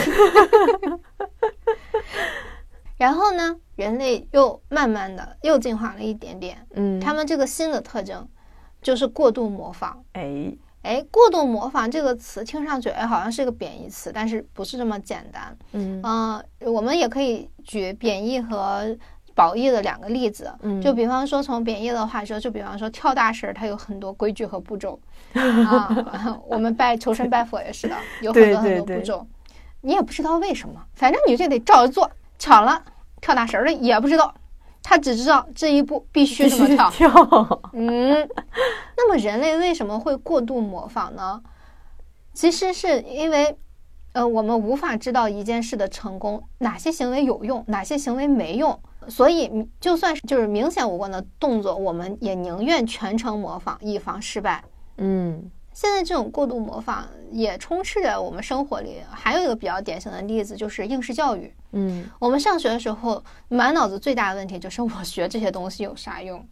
[2.98, 6.66] 然后呢，人类又慢慢的又进化了一点点。
[6.74, 8.28] 嗯，他们这个新的特征
[8.86, 10.00] 就是过度模仿。
[10.12, 15.56] 哎哎，过度模仿这个词听上去哎好像是个贬义词，但是不是这么简单。
[15.72, 16.00] 嗯
[16.60, 18.96] 我们也可以举贬义和。
[19.34, 20.50] 褒义的两个例子，
[20.82, 24.98] 就比方说从贬义的话说，就比方说跳大神，它有很多规矩和步骤
[25.36, 26.40] 啊。
[26.46, 29.26] 我们拜求神拜佛也是的，有很多很多步骤，
[29.82, 32.10] 你也不知道为什么，反正你就得照着做。
[32.38, 32.82] 巧了，
[33.20, 34.34] 跳大神的也不知道，
[34.88, 37.10] 他只知道这一步必须这么跳。
[37.72, 38.28] 嗯，
[38.96, 41.42] 那么人类为什么会过度模仿呢？
[42.32, 43.56] 其实是因为，
[44.12, 48.78] 呃，我们无法知道一件事的成功，哪些行为有用，哪些行为没用。
[49.08, 54.62] 所以，就算是就是明显无关的动作，我们也宁愿全程模仿，以防失败。
[54.98, 59.02] 嗯，现在这种过度模仿也充斥着我们生活里。
[59.10, 61.52] 还有一个比较典型的例子就是应试教育。
[61.72, 66.42] 嗯，我们上学的时候，满脑子最大的问题就是我学这些东西有啥用？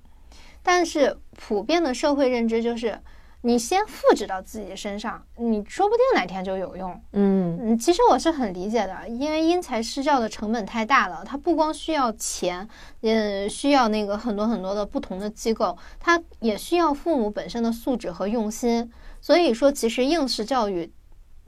[0.62, 3.00] 但是普遍的社会认知就是。
[3.46, 6.98] 你先复制到自己身上，你说不定哪天就有用。
[7.12, 12.66] 嗯嗯，其实我是很理解的，因为因材施教的成本太大了，它不光需要钱，
[13.02, 18.90] 嗯，需要那个很多很多的不同的机构，它也需要父母本身的素质和用心。
[19.24, 20.92] 所以说，其实应试教育，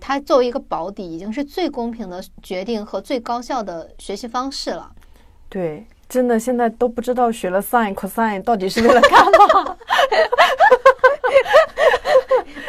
[0.00, 4.90] 它作为一个保底，已经是最公平的决定和最高效的学习方式了。
[5.50, 9.76] 对，真的现在都不知道学了 sin cosine 到底是为了干嘛。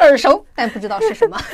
[0.00, 1.40] 耳熟，但不知道是什么。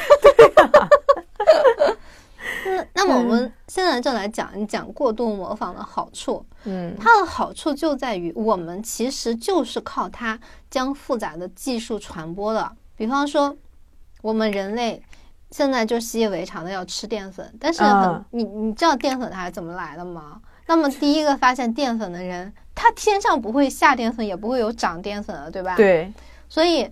[2.67, 6.45] 那那么我们现在就来讲一讲过度模仿的好处。
[6.65, 12.73] 嗯，它的好处就在于我们其实就是靠它将复杂的技术传播的。
[12.97, 13.57] 比方说，
[14.23, 15.03] 我们人类
[15.51, 20.41] 现在就习以为常的要吃淀粉，但是很你你知道淀粉它是怎么来的吗？
[20.67, 25.77] 那么第一个发现淀粉的人，他天上不会下淀粉，也不会有长淀粉了，对吧？
[25.77, 26.13] 对，
[26.49, 26.91] 所以。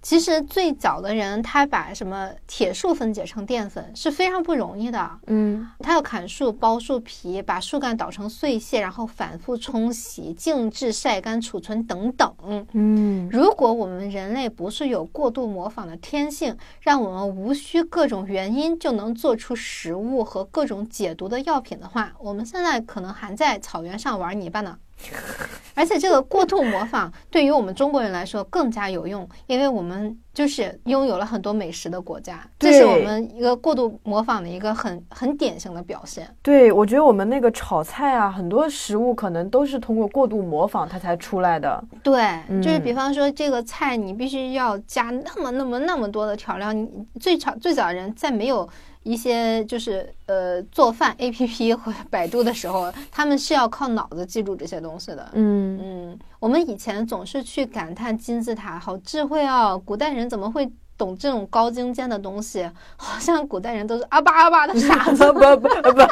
[0.00, 5.10] 其实最早的人，他把什么铁树分解成淀粉是非常不容易的。
[5.26, 12.32] 嗯，他要砍树、剥树皮，把树干捣成碎屑，然后反复冲洗、静置、晒干、储存等等。
[12.72, 24.78] 嗯，如果我们人类不是有过度模仿的天性，让我们无需各种原因就能做出食物和各种解毒的药品的话，我们现在可能还在草原上玩泥巴呢。
[25.74, 36.28] 而且这个过度模仿对于我们中国人来说更加有用，因为我们就是拥有了很多美食的国家，这是我们一个过度模仿的一个很很典型的表现。
[36.42, 41.80] 对，我觉得我们那个炒菜啊，很多食物可能都是通过过度模仿它才出来的。
[42.02, 46.88] 对，就是比方说这个菜，你必须要加那么那么那么多的调料，你
[47.20, 48.68] 最早最早人在没有。
[49.08, 55.30] 一些就是呃做饭 A P P 或百度的时候，他们是要靠脑子记住这些东西的。
[55.32, 62.70] 嗯嗯，我们以前总是去感叹金字塔好智慧哦，古代人怎么会懂这种高精尖的东西？
[62.98, 66.02] 好像古代人都是阿巴阿巴的傻子， 不不不，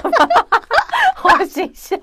[1.28, 2.00] 好形象。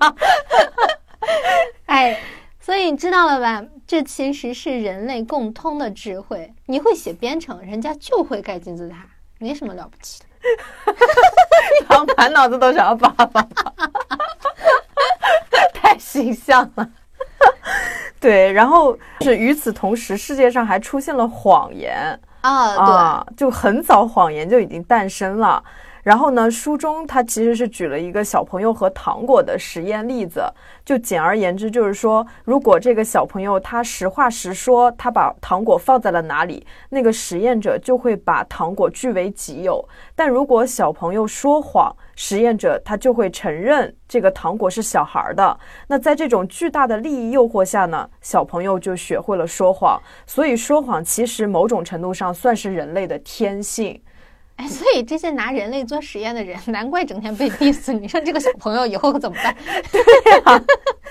[1.86, 2.20] 哎，
[2.60, 3.64] 所以你知道了吧？
[3.84, 6.54] 这其实是人类共通的智慧。
[6.66, 9.04] 你会写编程，人家就会盖金字塔，
[9.40, 10.26] 没什么了不起的。
[11.88, 13.46] 然后满脑子都想要爸爸，
[15.74, 16.88] 太形象了。
[18.20, 25.62] 对，然后是与此同时，世界上还出现了谎言啊，对，就很早谎言就已经诞生了。
[26.04, 30.44] 然后呢，书中他其实是举了一个小朋友和糖果的实验例子。
[30.84, 39.82] 就简而言之，就是说，如果这个小朋友他实话实说，他把糖果放在了哪里，那个实验者就会把糖果据为己有。
[40.14, 45.58] 但如果小朋友说谎，实验者他就会承认这个糖果是小孩的。
[45.88, 49.98] 那在这种巨大的利益诱惑下呢，小朋友就学会了说谎。
[50.26, 53.98] 所以说谎其实某种程度上算是人类的天性。
[54.56, 57.92] 哎，所以这些拿人类做实验的人，难怪整天被 diss。
[57.92, 59.54] 你说这个小朋友以后可怎么办？
[59.90, 60.00] 对
[60.32, 60.64] 呀，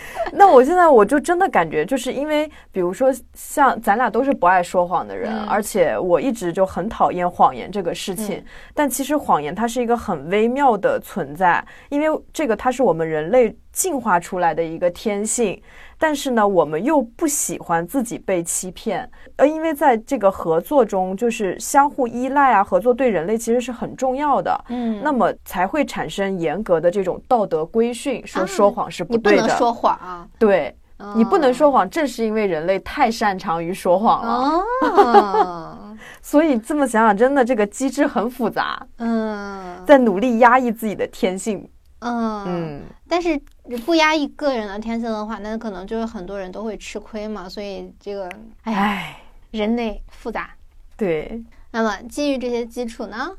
[0.34, 8.44] 那我现在我就真的感觉，就是因为比如说像咱俩都是不爱说谎的人，而且我一直就很讨厌谎言这个事情。
[8.74, 15.62] 但其实谎言它是一个很微妙的存在，因为这个它是我们人类进化出来的一个天性。
[16.00, 30.76] 但是呢，我们又不喜欢自己被欺骗，呃，因为在这个合作中，就是相互依赖啊，合作对人类其实是很重要的，嗯，那么才会产生严格的这种道德规训，说说谎是不对的，你不能说谎啊，对，
[31.16, 41.70] 你不能说谎，正是因为人类太擅长于说谎了， 所以这么想想，真的这个机制很复杂，嗯，在努力压抑自己的天性。
[42.06, 43.42] 嗯，但是
[43.86, 47.48] 不压抑个人的天性的话，那可能就是很多人都会吃亏嘛。
[47.48, 48.30] 所以这个，
[48.64, 50.50] 哎，人类复杂。
[50.98, 51.42] 对。
[51.72, 53.32] 那么基于这些基础呢，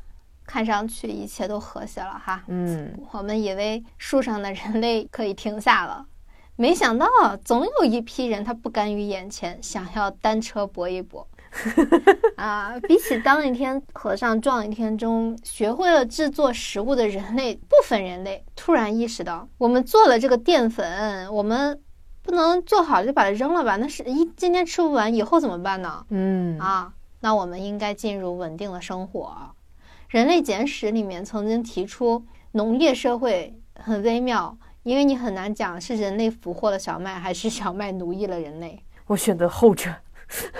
[0.47, 2.41] 看上去一切都和谐了哈。
[2.47, 2.91] 嗯。
[3.11, 6.03] 我们以为树上的人类可以停下了，
[6.57, 7.07] 没想到
[7.43, 11.27] 总有一批人他不甘于眼前，想要单车搏一搏。
[12.35, 21.81] 啊，比起当一天和尚撞一天钟，学会了制作食物的人类部分人类突然意识到，我们做了这个淀粉，我们
[22.21, 23.77] 不能做好就把它扔了吧？
[23.77, 26.05] 那是一今天吃不完，以后怎么办呢？
[26.09, 29.33] 嗯啊，那我们应该进入稳定的生活。
[30.09, 38.79] 人类简史里面曾经提出，农业社会很微妙，因为你很难讲是人类俘获了小麦，还是 小麦奴役了人类。
[39.07, 39.91] 我选择后者。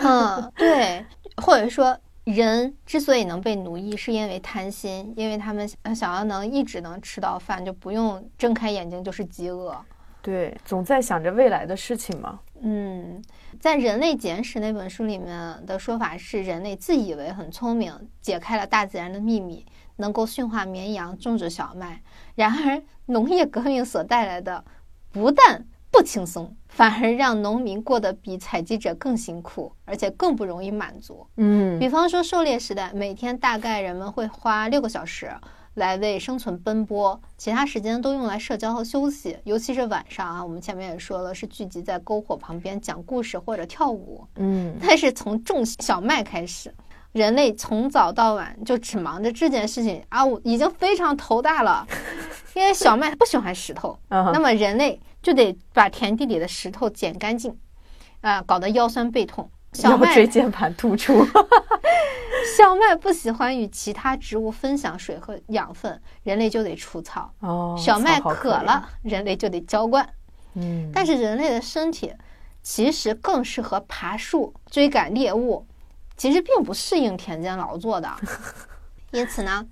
[0.01, 1.05] 嗯，对，
[1.37, 9.79] 或者说，人之所以能被奴役，是因为贪心，因为他们想要能一直能吃到饭，就不用睁开眼睛就是饥饿。
[10.23, 12.39] 对，总在想着未来的事情嘛。
[12.61, 13.23] 嗯，
[13.59, 19.63] 在《人类简史》那本书里面的说法是，人类自以为很聪明，解开了大自然的秘密，
[19.97, 22.01] 能够驯化绵羊，种植小麦。
[22.33, 24.63] 然而，农业革命所带来的，
[25.11, 31.25] 不但不轻松，反而让农民过得比采集者更辛苦，而且更不容易满足。
[31.37, 35.31] 嗯，比方说狩猎时代，每天大概人们会花六个小时
[35.75, 39.37] 来为生存奔波，其他时间都用来社交和休息。
[39.43, 44.25] 尤其是晚上啊，我们前面也说了，是聚集在篝火旁边讲故事或者跳舞。
[44.35, 46.73] 嗯，但是从种小麦开始，
[47.11, 51.85] 人类从早到晚就只忙着这件事情啊，我已经非常头大了，
[52.55, 53.99] 因为小麦不喜欢石头。
[54.09, 54.99] 那么人类。
[55.25, 57.57] 就得把田地里的石头捡干净，
[58.21, 59.49] 啊，搞得腰酸背痛。
[59.73, 61.25] 小麦椎间盘突出。
[62.55, 67.33] 小麦不喜欢与其他植物分享水和养分，人类就得除草。
[67.39, 67.75] 哦。
[67.75, 70.07] 小麦渴了，人类就得浇灌。
[70.53, 70.91] 嗯。
[70.93, 72.13] 但是人类的身体
[72.61, 75.65] 其实更适合爬树、追赶猎物，
[76.15, 78.07] 其实并不适应田间劳作的。
[79.09, 79.65] 因此呢，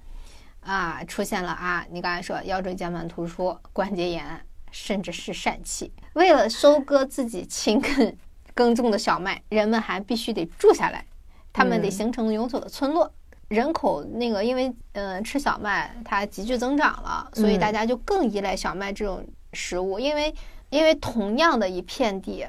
[0.65, 4.23] 啊，出现了啊，你刚才说腰椎间盘突出、关节炎。
[4.75, 5.93] 甚至是疝气。
[6.13, 8.17] 为了收割自己勤恳
[8.55, 11.05] 耕种的小麦，人们还必须得住下来，
[11.53, 13.13] 他们得形成永久的村落。
[13.49, 19.23] 人口那个，因为嗯吃小麦它急剧增长了，所以大家就更依赖小麦这种
[19.53, 19.99] 食物。
[19.99, 20.33] 因为
[20.71, 22.43] 因为同样的一片地，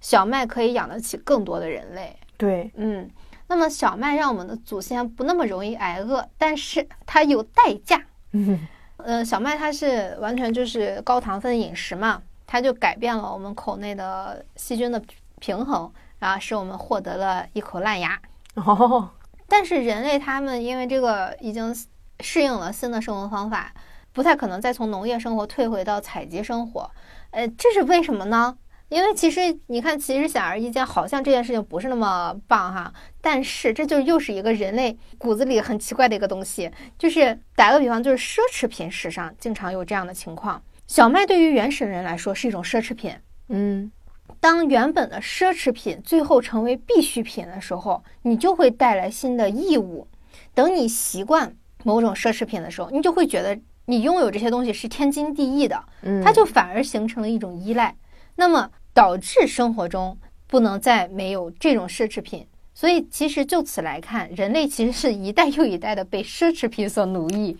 [0.00, 2.16] 小麦可以养得起更多的人类。
[2.36, 3.08] 对，嗯。
[3.50, 8.00] 那么小麦让我们的祖先不那么容易挨饿，但是它有代价。
[8.30, 8.68] 嗯。
[8.98, 15.02] 呃，小麦它是完全就是高糖分饮食嘛，它就改变了我们口内的细菌的
[15.40, 18.16] 平衡，然后使我们获得了一口烂牙。
[18.54, 19.10] 哦，
[19.48, 21.74] 但是人类他们因为这个已经
[22.20, 23.72] 适应了新的生活方法，
[24.12, 26.88] 不太可能再从农业生活退回到采集生活。
[27.32, 28.56] 呃，这是为什么呢？
[28.90, 32.92] 因为其实你看，其实显而易见，好像这件事情不是那么棒哈。
[33.20, 40.60] 但是这就又是一个人类骨子里很奇怪的一个东西，就是打个比方，就是奢侈品史上经常有这样的情况。
[40.88, 43.14] 小麦对于原始人来说是一种奢侈品，
[43.48, 43.92] 嗯，
[44.40, 50.08] 当原本的奢侈品最后成为必需品的时候，你就会带来新的义务。
[50.52, 57.94] 等你习惯某种奢侈品的时候，你就会觉得你拥有这些东西是天经地义的，嗯，它就反而形成了一种依赖。
[58.34, 58.68] 那么。
[58.92, 67.56] 导致生活中不能再没有这种奢侈品，所以其实就此来看，人类其实是一代又一代的被奢侈品所奴役。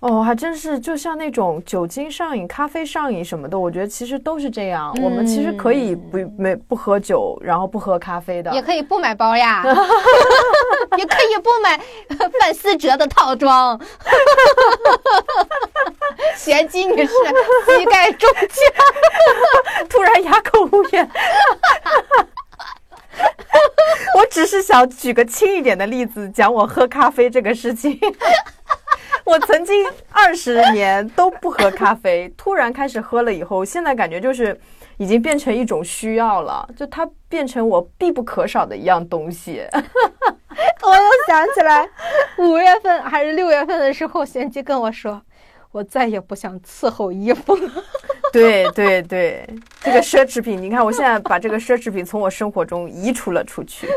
[0.00, 4.96] 哦，还真是，就像那种酒精上瘾、咖啡上瘾什么的，我觉得其实都是这样。
[5.02, 9.62] 我们其实可以不没不喝酒，然后不喝咖啡的，也可以不买包呀，
[10.96, 11.78] 也可以不买
[12.40, 13.78] 范思哲的套装。
[16.34, 17.12] 贤姬女士
[17.66, 21.10] 膝盖中枪，突然哑口无言。
[24.16, 27.98] 我只是想举个轻一点的例子，讲我喝咖啡这个事情。
[29.26, 34.58] 我曾经二十年都不喝咖啡，突然开始喝了以后，现在感觉就是
[34.96, 39.62] 已经变成一种需要了，就它变成我必不可少的一样东西。
[40.82, 41.88] 我又想起来，
[42.38, 45.20] 五月份还是六月份的时候，贤姬跟我说，
[45.70, 47.70] 我再也不想伺候衣服了。
[48.32, 49.48] 对对对，
[49.80, 53.88] 这个奢侈品，你看我现在把这个奢侈品从我生活中移除了出去。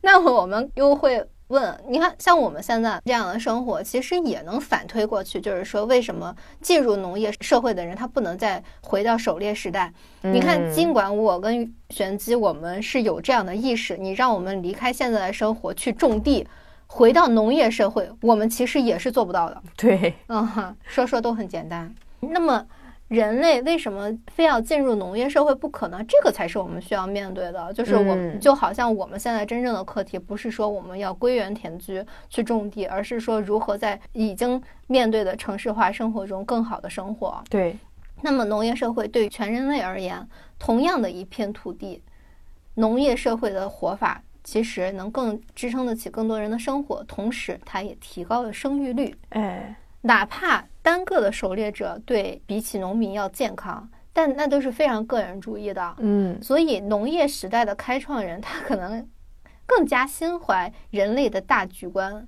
[0.00, 1.24] 那我们又会。
[1.50, 9.92] 问，你看，像我们现在这样的生活，其实也能反推过去，就是说，为什么进入农业社会的人，他不能再回到狩猎时代？
[10.22, 16.46] 你看，尽管我跟玄机，我们是有这样的意识，你让我们离开现在的生活去种地，
[16.86, 19.62] 回到农业社会，我们其实也是做不到的。
[19.76, 21.94] 对，嗯哈，说说都很简单。
[22.20, 22.66] 那么。
[23.10, 26.00] 人类为什么非要进入农业社会不可呢？
[26.06, 27.72] 这个才是我们需要面对的。
[27.72, 37.42] 就是我们就好像我们现在真正的课题，不是说我们要归园田居去种地，而是说如何在已经面对的城市化生活中更好的生活。
[37.50, 37.76] 对。
[38.22, 40.24] 那么农业社会对全人类而言，
[40.56, 42.00] 同样的一片土地，
[42.74, 49.12] 农业社会的活法其实能更支撑得起更多人的生活，同时它也提高了生育率。
[49.30, 49.74] 哎。
[50.02, 55.94] 哪怕单个的狩猎者对比起农民要健康，但那都是非常个人主义的。
[55.98, 59.06] 嗯，所以农业时代的开创人，他可能
[59.66, 62.26] 更加心怀人类的大局观。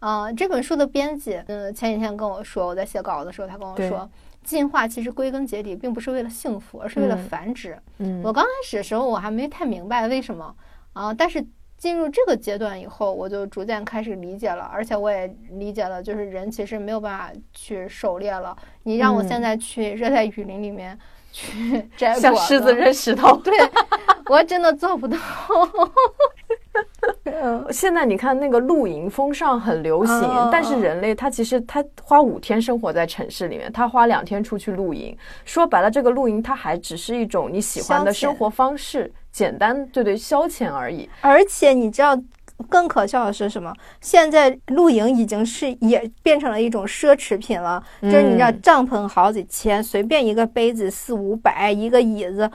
[0.00, 4.10] 啊，这本书的编辑，嗯，前几天跟我说，我在写稿的时候，他跟我说，
[4.42, 7.78] 进化其实归根结底并不是为了幸福，而是为了繁殖。
[7.98, 10.54] 嗯，我刚开始的时候我还没太明白为什么
[10.92, 11.44] 啊，但是。
[11.82, 18.56] 进入这个阶段以后，我就逐渐开始理解了，而且我也理解了，就是人其实没有办法去狩猎了。
[18.84, 20.96] 你让我现在去热带雨林里面
[21.32, 23.52] 去摘果像狮子扔石头，对
[24.30, 25.18] 我真的做不到。
[27.70, 35.16] 现在你看那个露营风尚很流行，但是人类他其实他花五天生活在城市里面，他花两天出去露营。
[35.44, 39.12] 说白了，这个露营它还只是一种你喜欢的生活方式。
[39.30, 41.08] 简单，对对，消遣而已。
[41.22, 42.14] 而且你知道，
[42.68, 43.72] 更可笑的是什么？
[44.00, 47.82] 现在露营已经是也变成了一种奢侈品了。
[48.02, 52.50] 就是你知道，帐篷好几千，随便一个杯子四五百，一个椅子，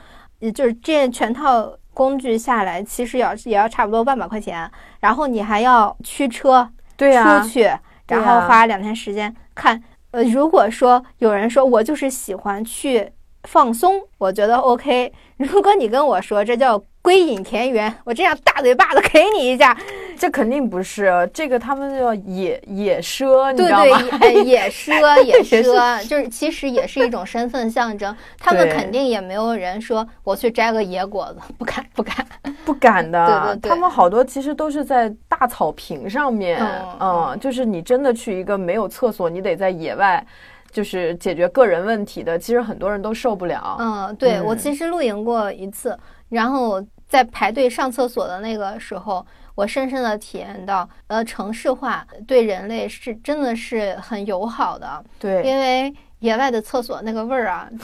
[0.54, 4.70] 就是这全套工具下来，其实要也要差不多万把块钱。
[5.00, 7.68] 然后你还要驱车，对啊，出去，
[8.06, 9.82] 然后花两天时间看。
[10.12, 13.10] 呃，如果说有人说我就是喜欢去。
[13.44, 15.12] 放松，我觉得 OK。
[15.36, 19.74] 如果你跟我说这叫归隐田园，我这样大嘴巴子给你一下，
[20.18, 21.30] 这肯定不是。
[21.32, 24.02] 这个他们叫野野奢，你知道吗？
[24.18, 24.92] 对对，野奢
[25.22, 28.14] 野奢，就是其实也是一种身份象征。
[28.38, 32.26] 他们肯定也没有人说我去摘个野果子，不敢不敢
[32.64, 33.26] 不敢的。
[33.26, 36.60] 对对对，他们好多其实都是在大草坪上面，
[37.00, 40.24] 嗯，就是你真的去一个没有厕所，你得在野外。
[40.70, 43.76] 就是解决个人问题的，其实很多人都受不了。
[43.80, 45.98] 嗯，对我其实露营过一次，
[46.28, 49.26] 然后在排队上厕所的那个时候，
[49.58, 55.04] 我深深的体验到，呃，城市化对人类是真的是很友好的。
[55.18, 57.68] 对，因为野外的厕所那个味儿啊，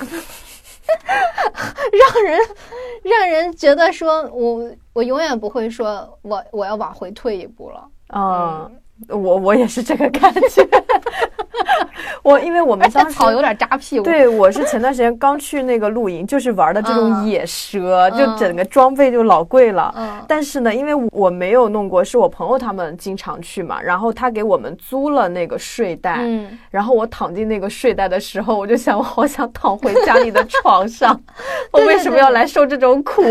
[1.91, 2.39] 让人
[3.03, 7.89] 让人觉得说我我永远不会说我我要往回退一步了。
[8.15, 8.81] 嗯。
[9.09, 10.65] 我我也是这个感觉，
[12.23, 14.05] 我因为我们当时草有点扎屁股。
[14.05, 19.93] 对，我是前段时间刚去那个露营，就是玩的这种野蛇，就整个装备就老贵了。
[19.97, 20.25] 嗯。
[20.27, 26.19] 但是呢，因为我没有弄过，是我朋友他们经常去嘛，然后他给我们租了那个睡袋。
[26.21, 26.59] 嗯。
[26.71, 31.21] 然后我躺进那个睡袋的时候，我就想，我好想躺回家里的床上。
[31.73, 33.23] 我为什么要来受这种苦？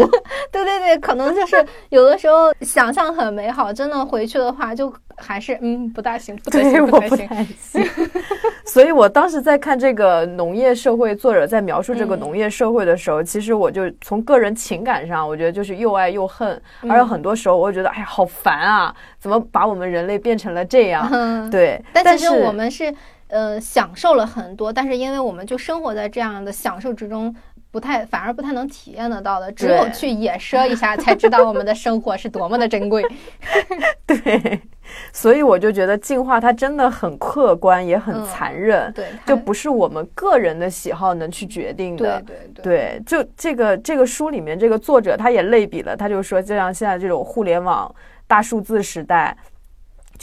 [0.52, 4.94] 对对对，可能就是有的时候想象很美好，真的回去的话就。
[5.18, 7.86] 还是嗯不大行，不太行，我不太行。
[8.66, 16.60] 所以我当时在看这个农业社会，作者在描述这个农业社会的时候，其实我就从个人情感上，我觉得就是又爱又恨。
[16.88, 18.96] 而有很多时候，我觉得哎呀，好烦啊！
[19.20, 21.50] 怎么把我们人类变成了这样？
[21.52, 22.94] 对，但其实我们是
[23.28, 27.36] 呃享受了很多，但是因为我们就生活在这样的享受之中。
[27.74, 29.52] 不太，反而不太能体验得到的。
[29.52, 33.04] 只有去野奢一下，才知道我们的生活是多么的珍贵。
[34.06, 34.62] 对，
[35.12, 38.94] 所以我就觉得进化它真的很客观，也很残忍。
[38.94, 42.22] 对，就不是我们个人的喜好能去决定的。
[42.22, 47.92] 对对对，就这个这个书里面，这个作者他也类比了，他就说，就像现在这种互联网
[48.28, 49.36] 大数字时代。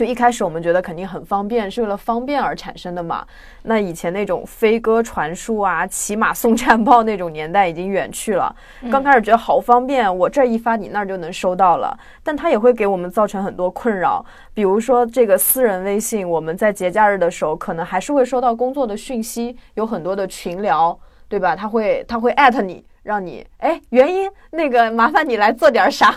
[0.01, 3.23] 就一开始我们觉得肯定很方便，是为了方便而产生的嘛。
[3.65, 8.57] 那以前那种飞鸽传书啊、骑马送战报那种年代已经远去了。
[8.91, 14.25] 刚开始觉得好方便，我这一发你那儿就能收到了，但它也会给我们造成很多困扰。
[14.55, 20.99] 比如说这个私人微信，我们在节假日的时候，可能还是会收到工作的讯息，有很多的群聊，
[21.29, 21.55] 对吧？
[21.55, 22.83] 他会他会艾特你。
[23.03, 26.15] 让你哎，原因那个麻烦你来做点啥？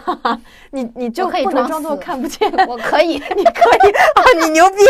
[0.71, 2.51] 你你就不能装作看不见？
[2.67, 4.75] 我可以， 你可以啊，你牛逼！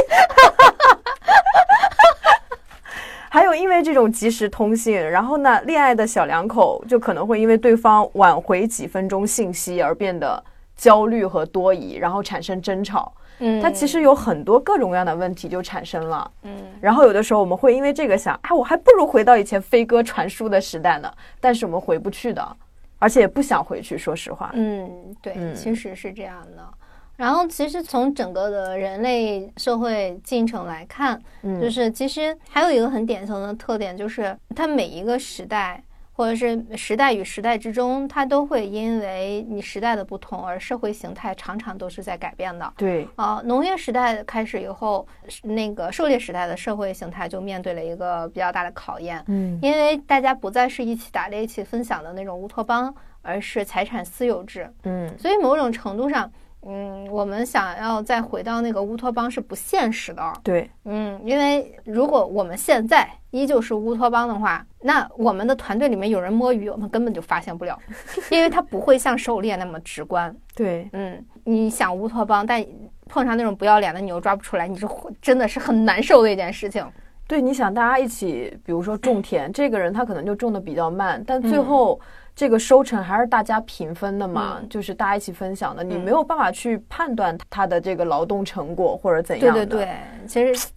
[3.29, 10.43] 还有因为这种即时通信，然后呢，恋爱的小两口就可能会因为对方晚回几分钟信息而变得
[10.77, 13.11] 焦虑和多疑，然后产生争吵。
[13.39, 16.29] 嗯，它其实有很多各种各样的问题就产生了。
[16.43, 21.11] 嗯，然后有的时候我们会因为这个想，哎，我还不如回到以前飞鸽传书的时代呢。
[21.39, 22.57] 但是我们回不去的，
[22.99, 23.97] 而且也不想回去。
[23.97, 26.67] 说实话，嗯，对，其实是这样的。
[27.15, 31.21] 然后其实从整个的人类社会进程来看，
[31.61, 35.83] 就是其实还有一个很典型的特点，就是它每一个时代。
[36.13, 42.71] 或者是时代与时代之中，它都会因为你时代的不同而社会形态常常都是在改变的。
[42.77, 45.07] 对啊，农业时代开始以后，
[45.41, 49.23] 那个狩猎时代的社会形态就面对了一个比较大的考验。
[49.27, 54.71] 嗯，因为大家不再是一起打猎、一起分享的那种乌托邦，而是财产私有制。
[54.83, 56.31] 嗯，所以某种程度上。
[56.65, 60.33] 嗯，我们想要再回到那个乌托邦是不现实的。
[60.43, 67.77] 对，嗯，因为如果我们现在依旧是乌托邦的话，那我们的团队里面有人摸鱼，我们根本就发现不了，
[68.31, 70.35] 因为它不会像狩猎那么直观。
[70.55, 72.65] 对，嗯，你想乌托邦，但
[73.07, 74.87] 碰上那种不要脸的，你又抓不出来，你是
[75.21, 76.85] 真的是很难受的一件事情。
[77.27, 81.99] 对，你想大家一起，比如说种田，这个人他可能就种的比较慢，但最后。
[82.35, 89.65] 这个收成还是大家平分的嘛，就是大家一起分享的，你没有办法去判断他的这个劳动成果或者怎样的。
[89.65, 90.69] 对对对，其实，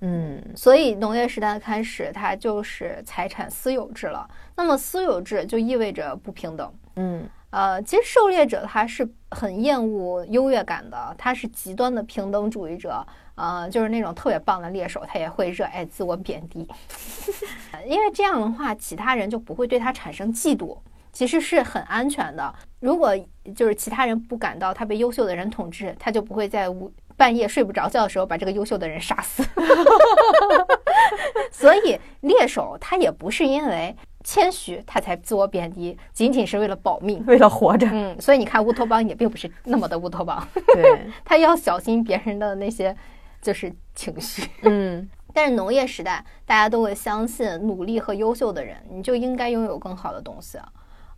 [0.00, 4.28] 嗯，所以农业时代的开始，它就是财产私有制了。
[4.54, 6.70] 那么私有制就意味着不平等。
[6.96, 13.02] 嗯，呃，其实狩猎者他是很厌恶优越感的，他是极端的平等主义者。
[13.40, 16.68] 呃，就是那种特别棒的猎手，他也会热爱自我贬低，
[17.88, 20.76] 因为这样的话，其他人就不会对他产生嫉妒。
[21.12, 22.54] 其实是很安全的。
[22.78, 23.16] 如果
[23.56, 29.42] 就是其他人不感到他被优秀的人统治，他就不会在午半夜睡不着觉的时候把这个优秀的人杀死。
[31.50, 37.88] 所以猎手他也不是因为谦虚他才自我贬低，仅仅是为了保命，为了活着。
[37.90, 40.46] 嗯，所以你看乌托邦也并不是那么的乌托邦。
[40.74, 42.96] 对， 他要小心别人的那些
[43.40, 44.48] 就是情绪。
[44.62, 45.08] 嗯。
[45.32, 50.58] 但是农业时代，大家都会相信努力和优秀的人，你就应该拥有更好的东西。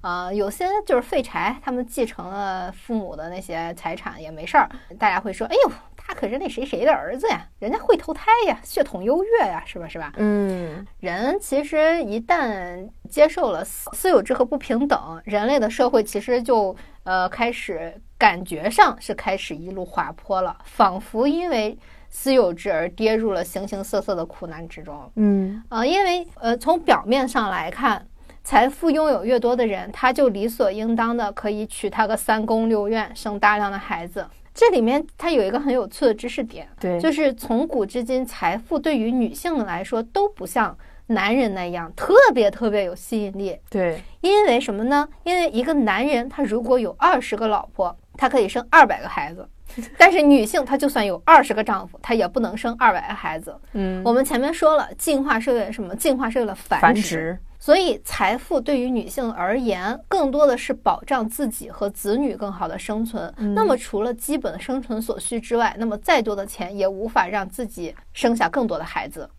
[0.02, 4.68] 啊，有些就是废柴，他们继承了父母的那些财产也没事儿。
[4.98, 9.88] 大家会说：“哎呦，他可是那谁谁的儿子呀，人家会投胎呀，血统优越呀，是吧？
[9.88, 21.78] 是吧？”嗯，人其实一旦接受了私私有制和不平等，人类的社会其实就呃开始感觉上是开始一路滑坡了，仿佛因为
[22.12, 25.10] 私有制而跌入了形形色色的苦难之中。
[25.16, 28.06] 嗯，啊，因为呃从表面上来看。
[28.44, 34.26] 财富拥有越多的人，他就理所应当的可以娶她个三宫六院，生大量的孩子。
[34.52, 43.56] 这里面它有一个很有趣的知识点，对，就是从古至今，财富对于女性来说都不像男人那样特别特别有吸引力。
[43.70, 45.08] 对，因为什么呢？
[45.22, 49.48] 因为一个男人他如果有二十个老婆，他可以生二百个孩子，
[49.98, 53.54] 但是女性她就算有二十个丈夫，她也不能生二百个孩子。
[53.72, 55.94] 嗯，我们前面说了，进化是为了什么？
[55.96, 57.38] 进化是为了繁殖。
[57.58, 63.32] 所以，财富对于女性而言，更多的是保障自己和子女更好的生存。
[63.54, 69.30] 那么，除了基本生存所需之外，那么再多的钱也无法让自己生下更多的孩子，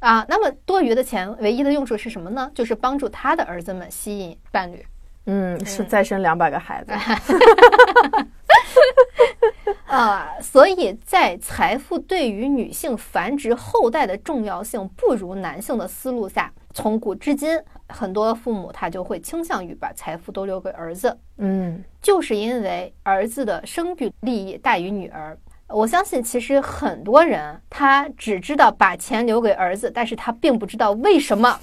[0.00, 2.50] 啊，那么多余的钱唯一的用处是什么呢？
[2.54, 4.84] 就是帮助他的儿子们吸引伴侣。
[5.26, 6.92] 嗯，是再生两百个孩子。
[9.86, 16.52] 啊，所以在财富对于女性繁殖后代的重要性不如男性的思路下。
[16.72, 25.36] 从古至今，很多父母他就会倾向于把财富都留给儿子，嗯，就是因为儿子的生育利益大于女儿。
[25.66, 31.58] 我相信，其实很多人他只知道把钱留给儿子，但是他并不知道为什么。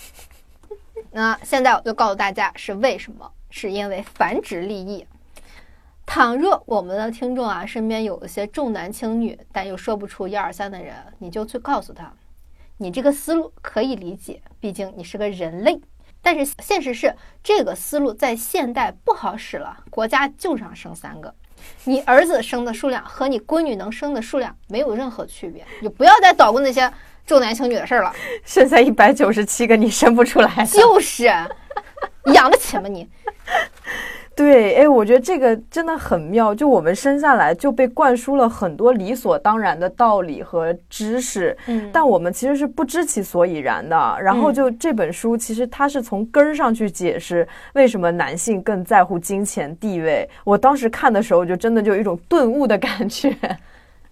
[1.12, 5.04] 那现在我就告诉大家是为什么，是因为繁殖利益。
[6.06, 12.14] 倘若我们的听众啊身边有一些重男轻女但又说不出一二三的人，你就去告诉他，
[12.78, 15.82] 你这个思路可以理解，毕竟你是个人类。
[16.22, 19.76] 但是现实是，这个思路在现代不好使了。
[19.90, 21.34] 国家就让生三个，
[21.86, 26.92] 你儿子生的数量和你闺女能生的数量没有任何区别，你不要再捣鼓那些
[27.26, 28.14] 重男轻女的事儿了。
[28.44, 31.26] 剩下一百九十七个你生不出来，就是
[32.34, 33.08] 养得起吗你？
[34.38, 36.54] 对，哎，我觉得这个真的很妙。
[36.54, 44.18] 就我们生下来就被灌输了很多理所当然的道理和知识，嗯，但我们其实是不知其所以然的。
[44.22, 50.30] 然后就这本书，其实它是从根儿上去解释为什么男性更在乎金钱地位。
[50.44, 53.36] 我当时看的时候，就真的就有一种顿悟的感觉。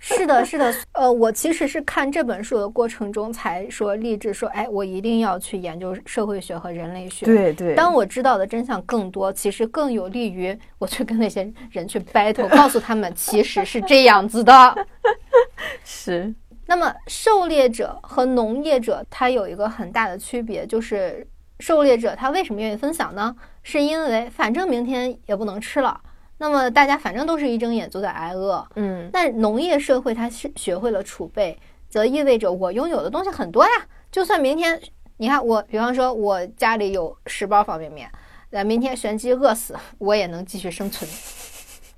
[0.07, 7.25] 是的，是的，呃，我其实是看这本书的过程中才说立志说，哎，我一定要去研究社会学和人类学。
[7.25, 7.73] 对对。
[7.73, 14.87] 当我知道的真相更多，其实更有利于我去跟那些人去 battle，告诉他们其实是这样子的。
[15.83, 16.31] 是。
[16.67, 21.27] 那么，狩猎者和农业者他有一个很大的区别，就是
[21.59, 23.35] 狩猎者他为什么愿意分享呢？
[23.63, 25.99] 是因为反正明天也不能吃了。
[26.37, 31.57] 那么大家反正都是一睁眼就在挨饿，嗯，但农业社会它是学会了储备，
[31.89, 33.71] 则意味着我拥有的东西很多呀。
[34.11, 34.79] 就算明天，
[35.17, 38.09] 你看我，比方说我家里有十包方便面，
[38.49, 41.09] 那明天玄机饿死，我也能继续生存。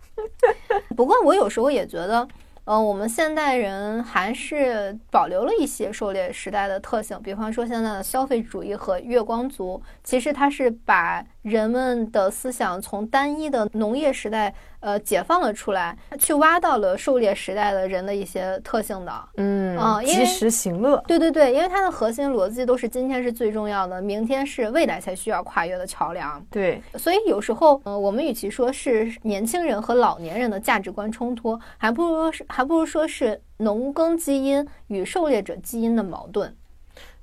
[0.96, 2.28] 不过我有时候也觉得。
[2.70, 14.54] 嗯，我们现代人还是保留了一些狩猎时代的特性，比方说现在的消费主义和月光族，其实它是把人们的思想从单一的农业时代。
[14.80, 26.40] 呃，解放了出来，去挖到了狩猎时代的人的一些特性的，嗯啊，及时行乐，对对对，因为它的核心逻辑都是今天是最重要的，明天是未来才需要跨越的桥梁。
[26.52, 36.56] 对，所以有时候，呃，我们与其说是年轻人和老年人的价值观冲突，还不如是还不如说是农耕基因与狩猎者基因的矛盾。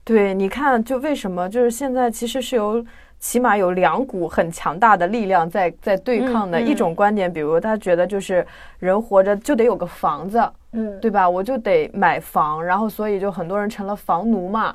[0.03, 2.85] 对，你看，就为什么就是现在其实是由。
[3.19, 8.47] 起码有两股很强大的力量在在对抗的一种观点，比如他觉得就是
[8.79, 11.29] 人活着就得有个房子，嗯，对吧？
[11.29, 14.75] 我就得买房，然后所以就很多人成了房奴嘛。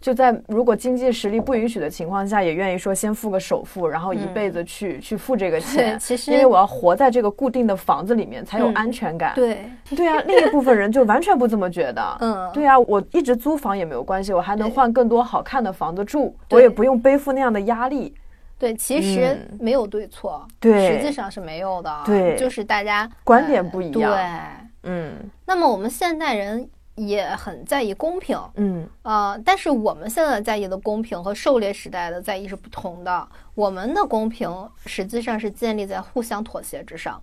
[0.00, 5.98] 就在如果经济实力不允许的情况下，也愿意说先付个首付，然后一辈子去去付这个钱。
[5.98, 9.32] 其实因为我要活在这个固定的房子里面才有安全感。
[9.34, 12.16] 对 对啊，另一部分人就完全不这么觉得。
[12.20, 18.14] 嗯， 对啊，我一直租房也没有关系，我还能换更多好看的房子住，我也不用背负那样的压力。
[18.58, 22.02] 对，其实没有对错，对，实际上是没有的。
[22.04, 24.12] 对，就是大家观点不一样。
[24.12, 25.12] 对，嗯。
[25.46, 26.68] 那么我们现代人。
[26.96, 33.28] 也很在意公平，嗯呃，但是我们现在在意的公平和狩猎时代的在意是不同的。
[33.54, 34.50] 我们的公平
[34.84, 37.22] 实际上是建立在互相妥协之上。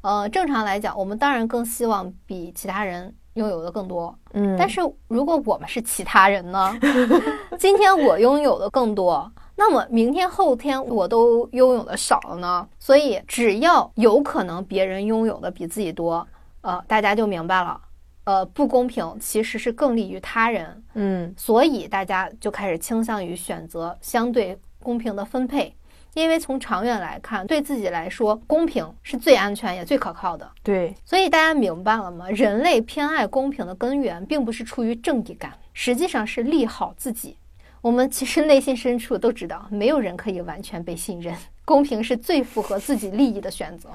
[0.00, 4.56] 呃，正常来讲，我们当然更希望比其他人拥有的更多，嗯。
[4.58, 6.74] 但是如果我们是其他人呢？
[7.58, 12.66] 今天我拥有的更多，那么明天后天我都拥有的少了呢？
[12.78, 16.26] 所以只要有可能别人拥有的比自己多，
[16.62, 17.78] 呃，大家就明白了。
[18.24, 25.74] 呃，不公平其实是更利于他人，嗯，所以大家就开始倾向于选择相对公平的分配，
[26.14, 30.48] 因为从长远来看，对自己来说，公平是最安全也最可靠的。
[30.62, 32.28] 对，所以大家明白了吗？
[32.30, 37.36] 人类偏爱公平的根源，并不是出于正义感，实际上是利好自己。
[37.80, 43.88] 我们其实内心深处都知道，没有人可以完全被信任，公平是最符合自己利益的选择。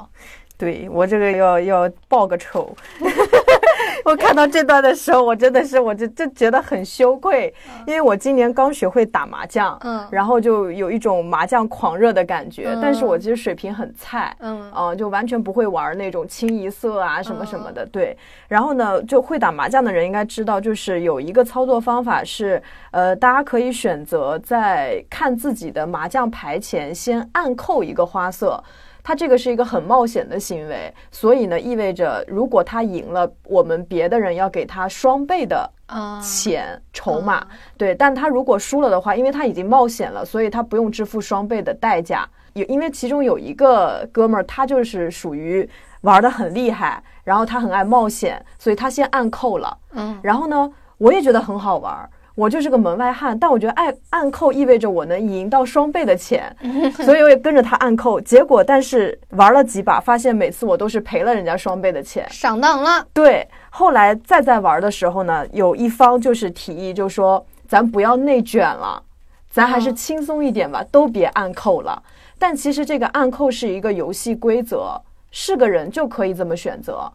[0.58, 2.76] 对我这个要要报个仇。
[4.06, 7.54] 我看到这段的时候，我真的是，我就就觉得很羞愧，
[7.88, 18.16] 因为我今年刚学会打麻将，嗯，然后就有一种麻将狂热的感觉，但是我其实水平很菜，嗯，啊，就完全不会玩那种清一色啊什么什么的，对。
[18.48, 22.62] 然后呢，就会打麻将的人应该知道，就是有一个操作方法是，
[22.92, 28.64] 呃，大家可以选择在看自己的麻将牌前先暗扣一个花色。
[29.06, 35.72] 他这个是一个很冒险的行为，所以呢，意味着如果他赢了，我们别的人要给他双倍的
[36.20, 37.46] 钱筹码。
[37.78, 42.28] 对，但他如果输了的话，因为他已经冒险了，所以他不用支付双倍的代价。
[42.54, 45.70] 有，因为其中有一个哥们儿，他就是属于
[46.02, 49.78] 玩的很厉害，然后他很爱冒险，所以他先暗扣了。
[49.92, 52.10] 嗯，然后呢，我也觉得很好玩。
[52.36, 56.54] 我就是个门外汉，但我觉得按按扣意味着我能赢到双倍的钱，
[56.92, 58.20] 所以我也跟着他按扣。
[58.20, 63.08] 结果，但是玩了几把，发现每次我都是赔了人家双倍的钱，上当了。
[63.14, 69.02] 对，后来再在玩的时候呢，有一方就是提议，就说咱不要内卷了，
[69.50, 72.04] 咱还是轻松一点吧，都别按扣了。
[72.38, 77.10] 但其实这个按扣是一个游戏规则，是个人就可以这么选择。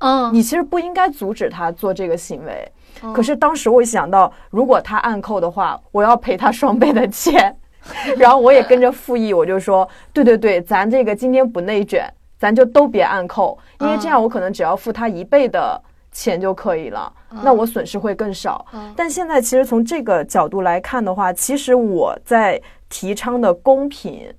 [0.00, 2.70] 嗯，你其实不应该阻止他做这个行为。
[3.12, 7.54] 可是当时我一想到，如果他暗扣的话，我要赔他双倍的钱，
[8.16, 15.80] 然后我也跟着附议，我就说，对对对，咱这个今天不内卷，咱就都别暗扣，因为这样我可能只要付他一倍的
[16.12, 18.64] 钱就可以了，那我损失会更少。
[18.96, 24.32] 但现在其实从这个角度来看的话，其实我在提倡的公平，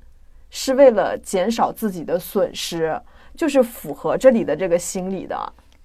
[0.49, 2.99] 是为了减少自己的损失。
[3.37, 5.37] 就是符合这里的这个心理的，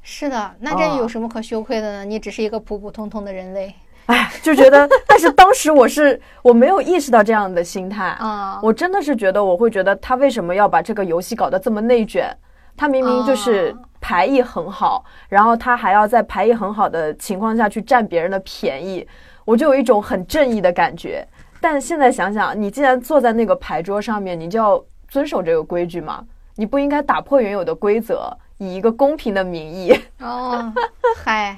[0.03, 2.05] 是的，那这有什么可羞愧的呢？
[2.05, 3.74] 你只是一个普普通通的人类，
[4.07, 12.34] 哎，就觉得，但是当时我是我没有意识到这样的心态啊，我真的是觉得我会觉得他为什么要把这个游戏搞得这么内卷？
[12.76, 19.07] 他明明就是牌艺很好，然后他还要在牌艺很好的情况下去占别人的便宜，
[19.44, 21.26] 我就有一种很正义的感觉。
[21.61, 26.24] 但现在想想，你既然坐在那个牌桌上面，你就要遵守这个规矩嘛。
[26.57, 29.98] 你不应该打破原有的规则，以一个公平的名义。
[30.18, 30.70] 哦，
[31.16, 31.56] 嗨，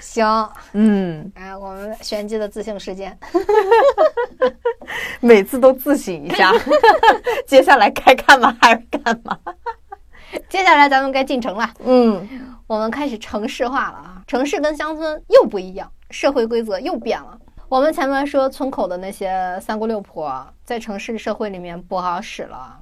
[0.00, 3.18] 行，嗯，哎，我们玄机的自省时间，
[5.20, 6.52] 每次都自省一下。
[7.48, 9.38] 接下来该干嘛还是干嘛？
[10.50, 11.70] 接下来咱们该进城了。
[11.78, 12.28] 嗯，
[12.66, 14.22] 我们开始城市化了啊！
[14.26, 17.38] 城市跟乡村又不一样，社会规则又变了。
[17.70, 22.78] 我们前面说村口的那些三姑六婆，在城市社会里面不好使了。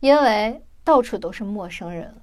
[0.00, 2.14] 因为到处都是陌生人，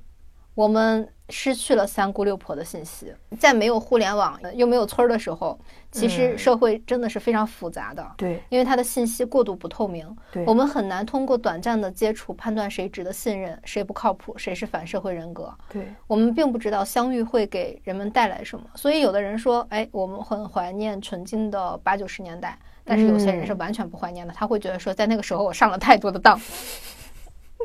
[0.58, 3.14] 我们失去了三姑六婆的信息。
[3.38, 5.56] 在没有互联网又没有村儿的时候，
[5.92, 8.04] 其实社会真的是非常复杂的。
[8.18, 15.54] 对，因为它的信息过度不透明，对，我们很难通过短暂的接触判断谁值得信任，谁不靠谱，谁是反社会人格。
[15.70, 18.66] 对，我们并不知道相遇会给人们带来什么。
[18.74, 26.42] 所以有的人说，哎，我们很怀念纯净的八九十年代，但是有些人是完全不怀念的，他会觉得说，在那个时候我上了太多的当。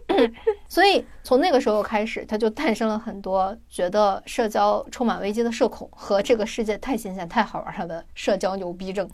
[0.69, 9.09] 所以从那个时候开始，他就诞生了很多觉得社交充满危机的社恐和这个世界太新鲜、太好玩了的社交牛逼症。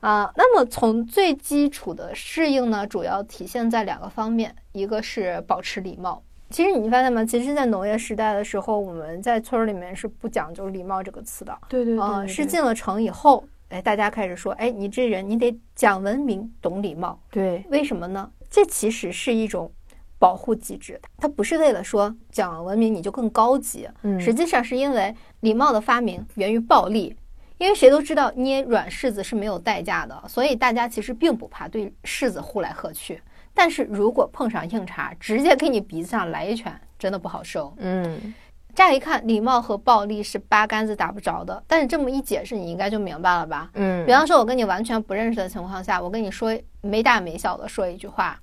[0.00, 6.22] 啊，那么从最基础的适应呢，主要体现在两个方面，一个是保持礼貌。
[6.48, 7.24] 其实你发现吗？
[7.24, 11.56] 其实，在农业时代的时候，我们在村里面是不讲究礼貌这个词的。
[11.68, 17.20] 对对对，是进了城以后，哎，大家开始说，哎，你这人你得讲文明、懂礼貌。
[17.30, 18.28] 对，为什么呢？
[18.50, 19.72] 这其实是一种
[20.18, 27.16] 保护机制，它不是为了说讲文明你就更高级，嗯，实际上是因为礼貌的发明源于暴力，
[27.58, 33.22] 因为谁都知道捏软柿子是没有代价的，所以大家其实并不怕对柿子呼来喝去，
[33.54, 37.72] 但是如果碰上硬茬，直接给你鼻子上来一拳，真的不好受。
[37.78, 38.34] 嗯，
[38.74, 43.70] 乍一看，礼貌和暴力是八竿子打不着的，但是这么一解释，你应该就明白了吧？
[43.74, 48.38] 嗯，比方说，我跟你完全不认识的情况下，我跟你说没大没小的说一句话。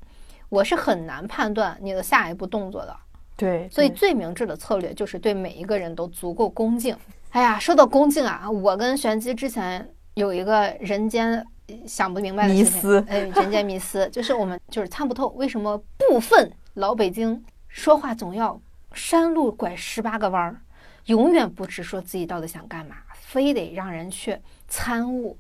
[0.50, 2.96] 我是很难判断你的下一步动作的，
[3.36, 6.96] 对，所以最明智的策略就是对每一个人都足够恭敬。
[7.32, 11.46] 哎呀，说到恭敬啊，我跟玄机之前有一个人间
[11.86, 18.58] 想不明白的迷思，哎，人间迷思就是我们就是参不透，为什么部分老北京说话总要
[18.98, 20.60] 山路拐十八个弯儿，
[21.06, 24.36] 永远不直说自己到底想干嘛，非得让人去
[24.68, 25.38] 参悟。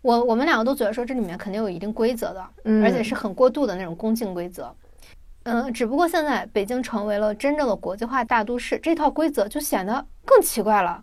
[0.00, 2.48] 我我们两个都觉得说这里面肯定有一定规则的，
[2.84, 4.72] 而且是很过度的那种恭敬规则。
[5.42, 11.02] 嗯，只不过现在北京成为了真正的国际化大都市，这套规则就显得更奇怪了。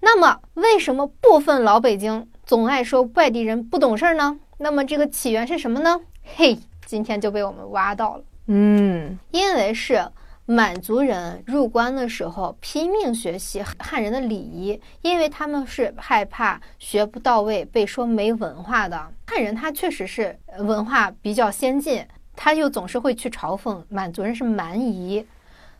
[0.00, 4.38] 那么，为什么部分老北京总爱说外地人不懂事儿呢？
[4.58, 6.02] 那么这个起源是什么呢？
[6.22, 8.24] 嘿，今天就被我们挖到了。
[8.46, 10.06] 嗯，因为是。
[10.46, 19.10] 满族人入关的时候拼命学习汉人的礼仪，因为他们是害怕学不到位被说没文化的。
[19.26, 25.26] 汉人他确实是文化比较先进，他又总是会去嘲讽满族人是蛮夷，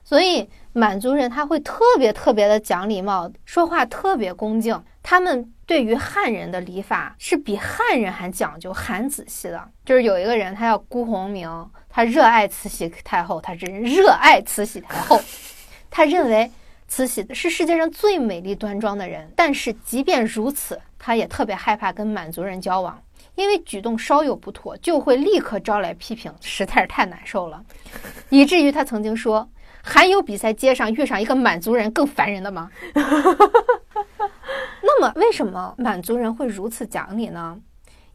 [0.04, 4.80] 所以满族人他会特别特别的讲礼貌，说话特别恭敬。
[5.02, 9.68] 他们对于汉人的礼法是比汉人还讲究、还仔细的。
[9.84, 11.70] 就是有一个人，他叫辜鸿铭。
[11.88, 15.20] 他热爱慈禧太后，他真热爱慈禧太后。
[15.90, 16.50] 他认为
[16.88, 23.00] 慈禧是世界上最美丽端庄的人，但是即便如此，他也特别害怕跟满族人交往，
[23.36, 27.62] 因为举动稍有不妥就会立刻招来批评，实在是太难受了。
[28.28, 29.48] 以至于他曾经说
[29.84, 32.70] ：“还有比在街上遇上一个满族人更烦人的吗？”
[34.82, 37.58] 那么，为什么满族人会如此讲理呢？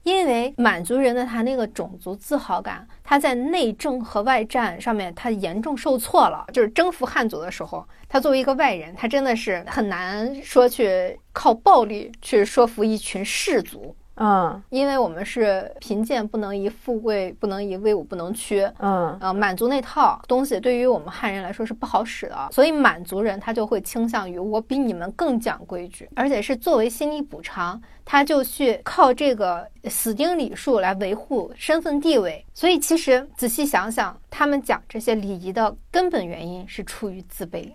[0.03, 6.45] 因为满族人的他那个种族自豪感，他在内政和外战上面他严重受挫了。
[6.53, 13.93] 就是征服汉族的时候，他作为一个外人，他真的是很难说去靠暴力去说服一群士族。
[14.22, 18.70] 嗯因为我们是贫贱不能移，富贵不能移，威武不能屈。
[18.80, 32.45] 嗯呃，满族那套东西对于我们汉人来说是不好使的，所以满族人他就会倾向于我比你们更讲规矩，而且是作为心理补偿，他就去靠这个死钉礼数来维护身份地位。
[32.53, 37.72] 所以其实仔细想想，他们讲这些礼仪的根本原因是出于自卑，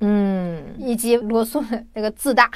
[0.00, 2.50] 嗯以及罗素的那个自大。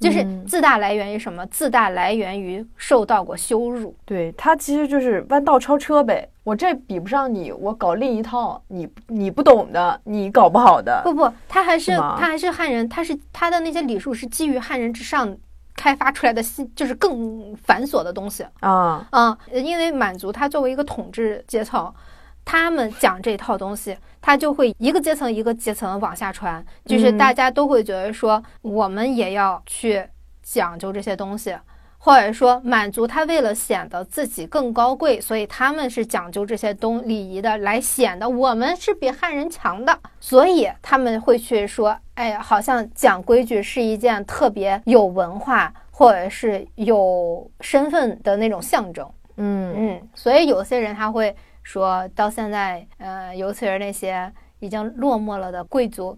[0.00, 1.44] 就是嗯自大来源于什么？
[1.46, 3.94] 自大来源于受到过羞辱。
[4.04, 6.28] 对他其实就是弯道超车呗。
[6.42, 11.00] 我这比不上你，我搞另一套，你你不懂的，你搞不好的。
[11.02, 15.34] 不不，他还是是他还是汉人，他是他的那些礼数是基于汉人之上
[15.74, 18.44] 开发出来的新，就是更繁琐的东西。
[18.60, 21.90] 啊，嗯，因为满族它作为一个统治阶层，
[22.44, 30.04] 他们讲这套东西，他就会一个阶层一个阶层往下传，就是嗯大家都会觉得说，我们也要去
[30.42, 31.56] 讲究这些东西。
[31.96, 39.98] 或者说，满族他为了显得自己更高贵，所以他们是讲究这些东礼仪的，来显得我们是比汉人强的。
[40.20, 49.10] 所以他们会去说，哎呀，好像讲规矩是一件特别有文化或者是有身份的那种象征。
[49.38, 51.34] 嗯嗯，所以有些人他会
[51.64, 56.16] 说到现在，呃，尤其是那些已经落寞了的贵族，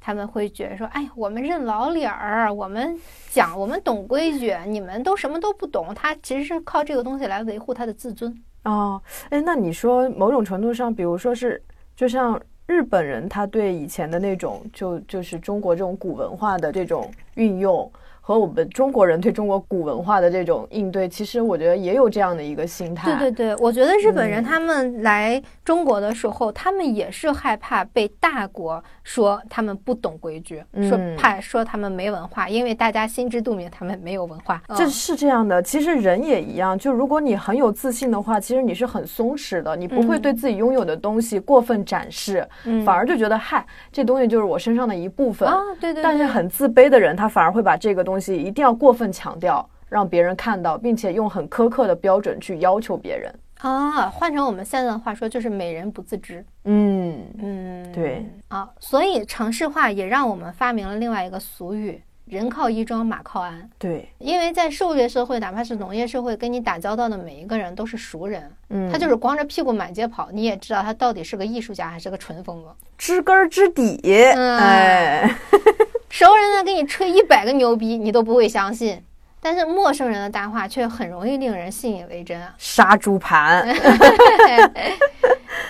[0.00, 2.98] 他们会觉得说，哎，我们认老理儿，我们
[3.30, 5.94] 讲，我们懂规矩，你们都什么都不懂。
[5.94, 8.36] 他其实是靠这个东西来维护他的自尊。
[8.64, 11.62] 哦，哎，那你说某种程度上，比如说是，
[11.94, 17.90] 就像日本人，他对以前的那种，就就是中国这种古文化的这种运用。
[18.28, 23.10] 和我们中国人对中国古文化的这种应对，其实我觉得也有这样的一个心态。
[23.16, 34.62] 对对对，我觉得日本人嗯他们来中国的时候，他们也是害怕被大国说他们不懂规矩，说嗯怕说他们没文化，因为大家心知肚明他们没有文化。
[34.68, 36.78] 嗯这是这样的，其实人也一样。
[36.78, 45.48] 就如果你很有自信的话，其实你是很松弛的，你不会嗯对自己拥有的东西过分展示，嗯反而就觉得嗨，这东西就是我身上的一部分。
[45.48, 53.32] 啊，对对对，但是很自卑的人，他反而会把这个东西一定要过分强调，让别人看到，并且用很苛刻的标准去要求别人。
[53.58, 56.44] 啊，换成我们现在的话说，就是美人不自知。
[56.64, 63.68] 嗯，嗯，对啊，所以城市化也让我们发明了另外一个俗语：人靠衣装，马靠鞍。
[63.76, 72.68] 对，因为在狩猎社会，哪怕是农业社会，跟你打交道的每一个人都是熟人，嗯，他就是光着屁股满街跑，你也知道他到底是个艺术家还是个纯疯子。
[72.96, 74.00] 知根知底。
[74.36, 75.36] 嗯哎，
[76.10, 79.02] 熟人呢给你吹一百个牛逼，你都不会相信，
[79.40, 82.54] 但是陌生人的大话却很容易令人信以为真啊。
[82.58, 83.62] 杀猪盘。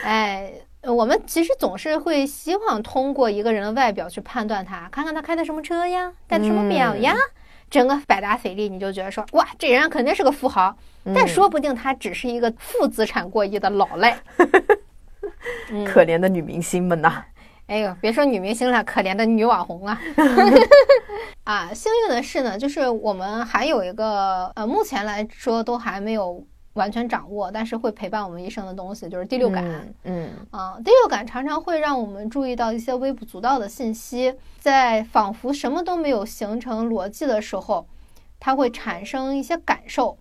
[0.05, 0.51] 哎，
[0.83, 7.15] 我们其实总是会希望通过一个人的外表去判断他，看看他开的什么车呀，戴的什么表呀，
[7.69, 10.75] 整个百达翡丽，你就觉得说，哇，这人肯定是个富豪，
[11.15, 14.19] 但说不定他只是一个负资产过亿的老赖。
[15.71, 17.25] 嗯可怜的女明星们呐。
[17.69, 20.01] 哎呦，别说女明星了，可怜的女网红啊！
[21.45, 26.43] 啊，幸运的是呢，就是我们还有一个呃，目前来说都还没有
[26.73, 29.63] 完全掌握，但是会陪伴我们一生的东西，就是第六感。
[29.65, 37.87] 嗯嗯啊，第六感常常会让我们注意到一些微不足道的信息，在仿佛什么都没有形成逻辑的时候，
[38.41, 40.17] 它会产生一些感受，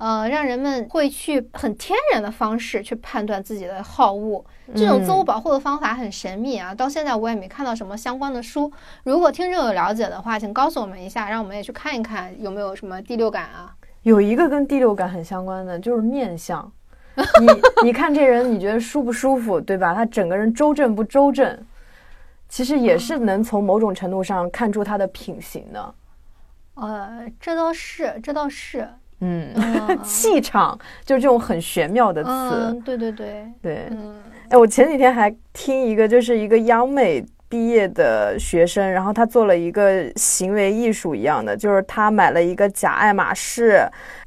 [0.00, 4.42] 呃，让人们会去很天然的方式去判断自己的好恶。
[4.74, 8.72] 这种自我保护的方法很神秘啊，到现在我也没看到什么相关的书。
[9.04, 13.76] 如果听众有了解的话，请告诉我们一下，让我们也去看一看有没有什么第六感啊。
[14.02, 16.72] 有一个跟第六感很相关的，就是面相。
[17.38, 19.92] 你你看这人，你觉得舒不舒服，对吧？
[19.92, 21.58] 他整个人周正不周正，
[22.48, 25.94] 其实也是能从某种程度上看出他的品行的。
[26.76, 28.88] 呃，这倒是，这倒是，
[29.20, 32.30] 嗯，嗯 气场就是这种很玄妙的词。
[32.30, 34.16] 嗯，对对对，对，嗯。
[34.50, 43.80] 哎，我前几天还听一个，就是一个央美毕业的学生，然后他做了一个行为艺术一样的，就是他买了一个假爱马仕，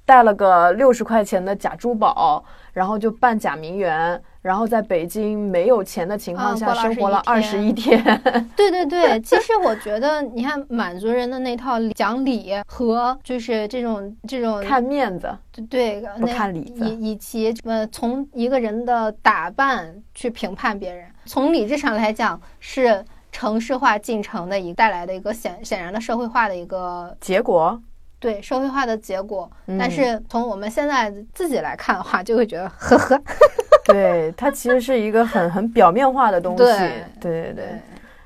[0.06, 8.04] 带了个六十块钱的假珠宝，然后就扮假名媛，然后在北京没有钱的情况下生活了二21十一天。
[8.56, 15.36] 对对对，其实我觉得，你看满族人的那套讲理和就是这种这种看面子，
[15.70, 27.82] 对不看里子以以及呃从一个人的打扮去评判别人，从理智上来讲是城市化进程的一带来的一个显显然的社会化的一个结果，
[28.20, 29.50] 对社会化的结果。
[29.68, 29.78] 嗯。
[29.78, 33.22] 但是从我们现在自己来看的话，就会觉得呵呵，
[33.94, 36.64] 对它其实是一个很很表面化的东西。
[36.64, 36.78] 对
[37.20, 37.66] 对对对。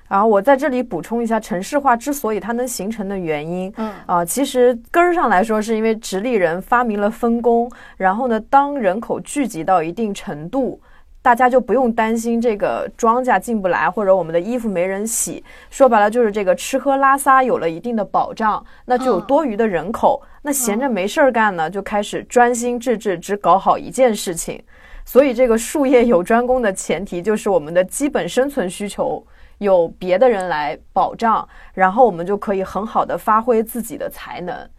[0.07, 10.79] 然后我在这里补充一下，城市化之所以它能形成的原因，嗯啊，其实根儿上来说，是因为直立人发明了分工，然后呢，当人口聚集到一定程度。
[11.19, 15.43] 大家就不用担心这个庄稼进不来，或者我们的衣服没人洗。
[15.69, 20.21] 说白了就是这个吃喝拉撒有了一定的保障，那就有多余的人口。
[20.41, 24.63] 那闲着没事儿干呢，就开始专心致志只搞好一件事情。
[25.07, 29.25] 所以这个术业有专攻的前提就是我们的基本生存需求
[29.59, 34.69] 有别的人来保障，然后我们就可以很好的发挥自己的才能。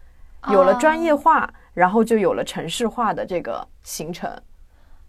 [0.51, 4.31] 有了专业化，然后就有了城市化的这个形成。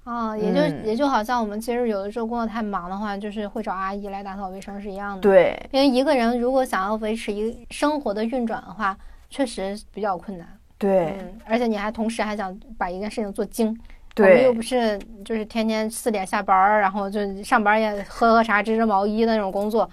[0.05, 5.21] 啊，也就也就好像我们其实有的时候工作太忙的话，就是会找阿姨来打扫卫生是一样的。
[5.21, 8.97] 对，因为一个人如果想要维持一生活的运转的话，
[9.29, 10.49] 确实比较困难。
[10.79, 19.89] 对，嗯，而且你还同时还想把一件事情做精，对，我们又不是就是天天四点下班，然后就上班也喝喝茶、织织毛衣的那种工作。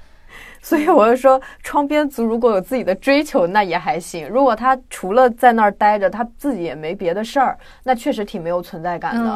[0.62, 4.28] 所以我就说，窗边族如果有自己的追求，那也还行。
[4.28, 9.32] 如果他除了在那儿待着，他自己也没别的事儿，那确实挺没有存在感的。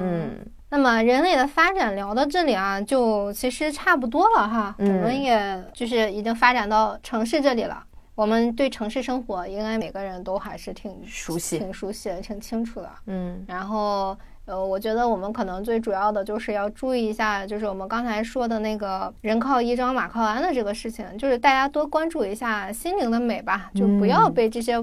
[0.00, 0.30] 嗯，
[0.70, 4.74] 那么人类的发展聊到这里啊，就其实差不多了哈。
[4.78, 7.82] 我们也就是已经发展到城市这里了。
[8.18, 12.90] 我们对城市生活，应该每个人都还是挺熟悉、挺熟悉、挺清楚的。
[13.06, 14.16] 嗯，然后。
[14.48, 24.82] 呃，我觉得我们可能最主要的就是要注意一下，就是我们刚才说的那个人靠衣装，马靠鞍的这个事情，就是大家多关注一下心灵的美吧，就不要被这些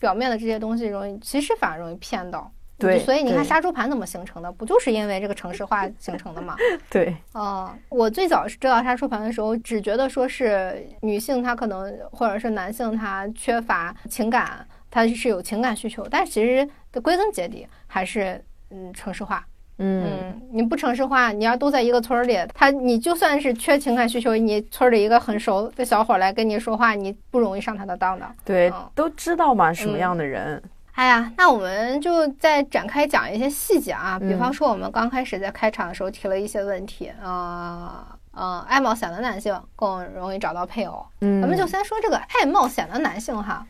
[0.00, 2.50] 表面的这些东西容易，其实反而容易骗到。
[2.78, 6.56] 对，所以你看杀猪盘怎么形成的，不就是因为这个城市化形成的吗？
[6.90, 18.42] 对，嗯，我最早知道杀猪盘的时候，只觉得说是女性她可能，或者是男性他缺乏情感，他是有情感需求，但其实的归根结底还是。
[18.70, 19.46] 嗯，城市化，
[19.78, 28.26] 嗯，你不城市化，你要都在一个村儿里，他你就算是缺情感需求，你村里一个很熟的小伙来跟你说话，你不容易上他的当的。
[28.44, 30.60] 对，都知道嘛，什么样的人？
[30.94, 43.66] 哎呀，那我们就再展开讲一些细节啊，比方说我们刚开始在开场的时候提了一些问题啊，嗯，爱冒险的男性更容易找到配偶，嗯，咱们就先说这个爱冒险的男性哈。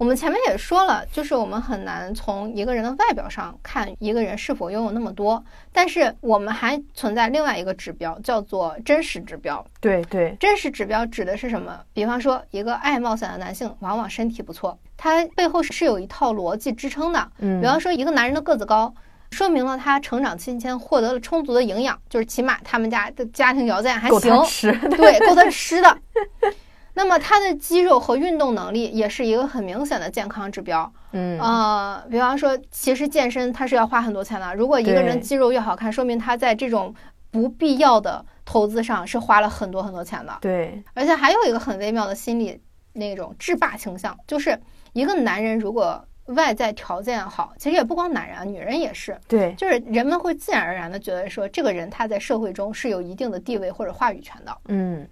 [0.00, 5.44] 我们前面也说了，就是我们很难从一个人的外表上看一个人是否拥有那么多，
[5.74, 9.62] 但是我们还存在另外一个指标，叫做真实指标。
[9.78, 11.78] 对对，真实指标指的是什么？
[11.92, 17.30] 比方说，一个爱冒险的男性，往往身体不错，他背后是有一套逻辑支撑的。
[17.40, 18.94] 嗯，比方说，一个男人的个子高，
[19.32, 24.34] 说明了他成长期间获得了充足的营养，就是起码他们家的家庭条件还行，
[24.96, 25.98] 对，够他吃的。
[26.94, 30.92] 那么他的肌肉和运动能力也是一个很明显的健康指标。
[31.12, 34.54] 嗯，呃，比方说，其实健身他是要花很多钱的。
[34.54, 36.94] 如果一个人肌肉越好看，说明他在这种
[37.30, 40.36] 不必要的投资上是花了很多很多钱的。
[40.40, 42.60] 对，而且还有一个很微妙的心理
[42.92, 44.58] 那种制霸倾向，就是
[44.92, 49.18] 一个男人如果外在条件好，其实也不光男人啊，女人也是。
[49.26, 54.56] 对，就是人们会自然而然的觉得说，这个人他在社会中是有一定的地位或者话语权的。
[54.68, 55.08] 嗯。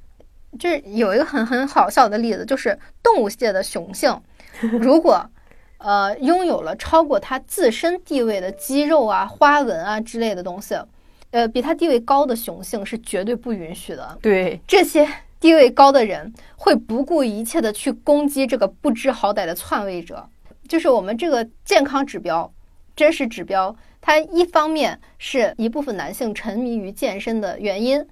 [0.58, 4.20] 就是有一个很很好笑的例子，就是动物界的雄性，
[4.80, 5.28] 如果
[5.78, 10.74] 呃拥有了超过它自身地位的肌肉啊、花纹啊之类的东西，
[11.30, 14.18] 呃，比它地位高的雄性是绝对不允许的。
[14.22, 15.06] 对，这些
[15.38, 20.28] 地位高的人会不顾一切的去攻击这个不知好歹的篡位者。
[20.66, 22.52] 就是我们这个健康指标、
[22.96, 28.04] 真实指标，它一方面是一部分男性沉迷于健身的原因。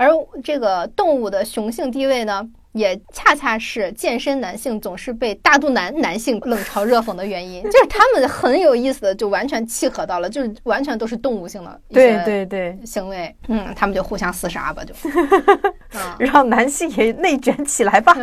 [0.00, 0.08] 而
[0.42, 7.62] 这个动物的雄性地位呢，也恰恰是健身男性总是被大肚腩男性冷嘲热讽的原因。
[7.70, 13.34] 就是他们很有意思的，就完全契合到了，就是完全都是动物性的对对对行为。
[13.48, 14.94] 嗯，他们就互相厮杀吧，就
[16.18, 18.16] 让男性也内卷起来吧。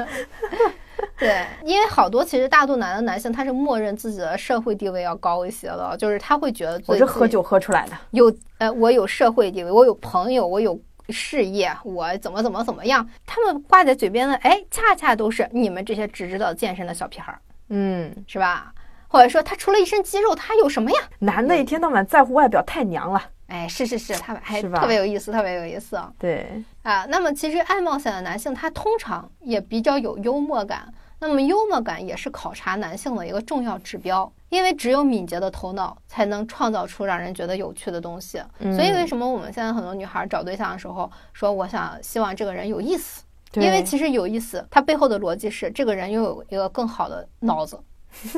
[1.19, 10.79] 对，因为好多其实大肚腩的男性，他是默认自己的社会地位要高一些的，就是他会觉得我是喝酒喝出来的，有呃，我有社会地位，我有朋友，我有。
[11.09, 13.07] 事业，我怎么怎么怎么样？
[13.25, 17.39] 他们挂在嘴边的，哎，恰恰都是你们这些只知道健身的小屁孩儿，
[17.69, 18.73] 嗯，是吧？
[19.07, 20.97] 或者说他除了一身肌肉，他有什么呀？
[21.19, 23.23] 男的一天到晚在乎外表，太娘了。
[23.47, 25.97] 哎，是是是，他还特别有意思，特别有意思。
[26.19, 30.93] 对啊，那么其实爱冒险的男性，他通常也比较有幽默感。
[31.19, 34.31] 那么幽默感也是考察男性的一个重要指标。
[34.49, 43.25] 因为只有敏捷的头脑才能创造出让人觉得有趣的东西，所以为什么我们现在很多女孩找对象的时候说我想希望这个人有意思？
[43.55, 47.77] 因为其实有意思，它背后的逻辑是这个人拥有一个更好的脑子，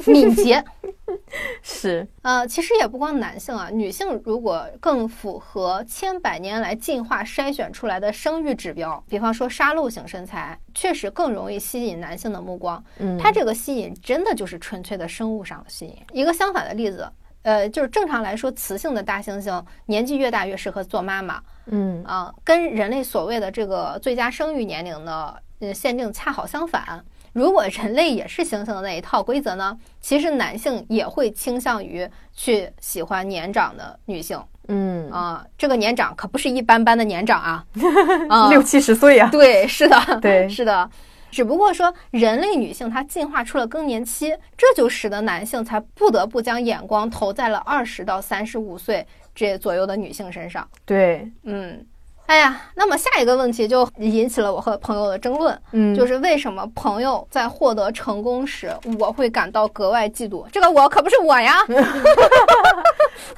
[0.06, 0.64] 敏捷。
[1.62, 12.84] 是，呃，其实也不光男性啊，女性如果更符合千百年来进化筛选出来的生育指标，比方说沙漏型身材，确实更容易吸引男性的目光。
[12.98, 15.96] 嗯，它这个吸引真的就是纯粹的生物上的吸引。
[16.12, 17.12] 一个相反的例子，
[17.42, 21.42] 呃，就是正常来说，雌性的大猩猩年纪越大越适合做妈妈。
[21.66, 27.04] 嗯啊，跟人类所谓的这个最佳生育年龄的呃限定恰好相反。
[27.40, 29.78] 如果人类也是猩猩的那一套规则呢？
[30.02, 34.38] 其实男性也会倾向于去喜欢年长的女性。
[34.68, 37.66] 嗯啊，这个年长可不是一般般的年长啊，
[38.30, 39.30] 啊，六七十岁啊。
[39.32, 40.90] 对，是的， 对， 是的。
[41.32, 50.68] 只不过说，人类女性她进化出了更年期，这就使得男性才不得不将眼光投在了二十到三十五岁这左右的女性身上。
[50.86, 51.86] 对，嗯。
[52.30, 60.46] 哎呀，那么下一个问题就引起了我和朋友的争论，嗯，就是为什么朋友在获得成功时，我会感到格外嫉妒？
[60.52, 61.58] 这个我可不是我呀，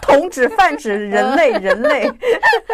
[0.01, 2.11] 同指泛指人类，人类，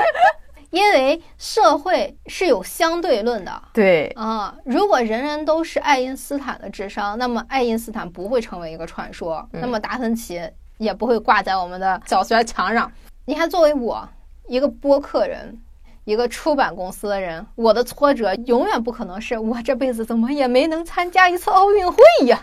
[0.72, 10.42] 因为社会是有相对论的，对啊，如果人人都是爱因斯坦的智商，那么爱因斯坦不会成为一个传说，那么达芬奇
[10.80, 12.92] 也不会挂在我们的小学墙上。
[13.26, 14.10] 你看，作为我
[14.48, 15.56] 一个播客人。
[16.08, 21.98] 一个出版公司的人，我的挫折永远不可能是我这辈子怎么也没能参加一次奥运会
[22.28, 22.42] 呀，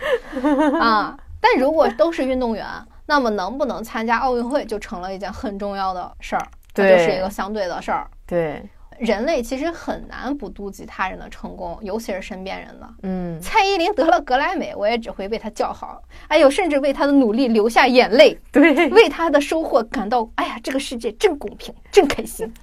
[0.78, 1.16] 啊！
[1.40, 2.66] 但如果都是运动员，
[3.06, 8.06] 那么能不能参加奥运会就成了一件很重要的事儿，这就是一个相对的事儿。
[8.26, 8.62] 对，
[8.98, 12.86] 人类其实很难不妒忌他人的成功，尤其是身边人的。
[13.04, 22.52] 嗯，蔡依林得了格莱美，我也只会为她叫好，哎呦，甚至为她的努力流下眼泪，对，为她的收获感到，哎呀，这个世界真公平，真开心。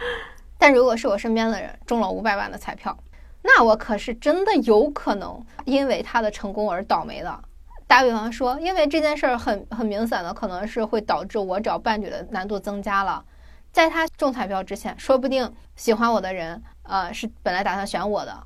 [0.58, 2.96] 但如果是我身边的人中了五百万的彩票，
[3.42, 7.40] 那我可是真的有可能因为他的成功而倒霉的。
[7.86, 13.24] 打比方说，因为这件事儿很很明显的，可能是会导致我找伴侣的难度增加了。
[13.72, 18.36] 在他中彩票之前，说不定喜欢我的人，呃，是本来打算选我的，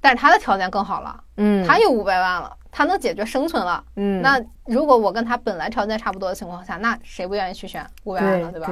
[0.00, 8.52] 但是他的条件更好了，嗯，他有五百万了，他能解决生存了，嗯，那如果我跟他本来条件差不多的情况下，那谁不愿意去选五百万呢？
[8.52, 8.68] 对吧？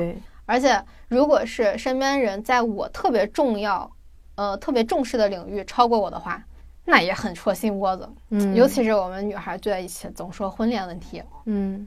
[0.50, 3.88] 而且，如果是身边人在我特别重要、
[4.34, 6.42] 呃特别重视的领域超过我的话，
[6.86, 8.08] 那也很戳心窝子。
[8.30, 11.22] 嗯，尤其是我们女孩聚在一起，总说婚恋问题。
[11.44, 11.86] 嗯，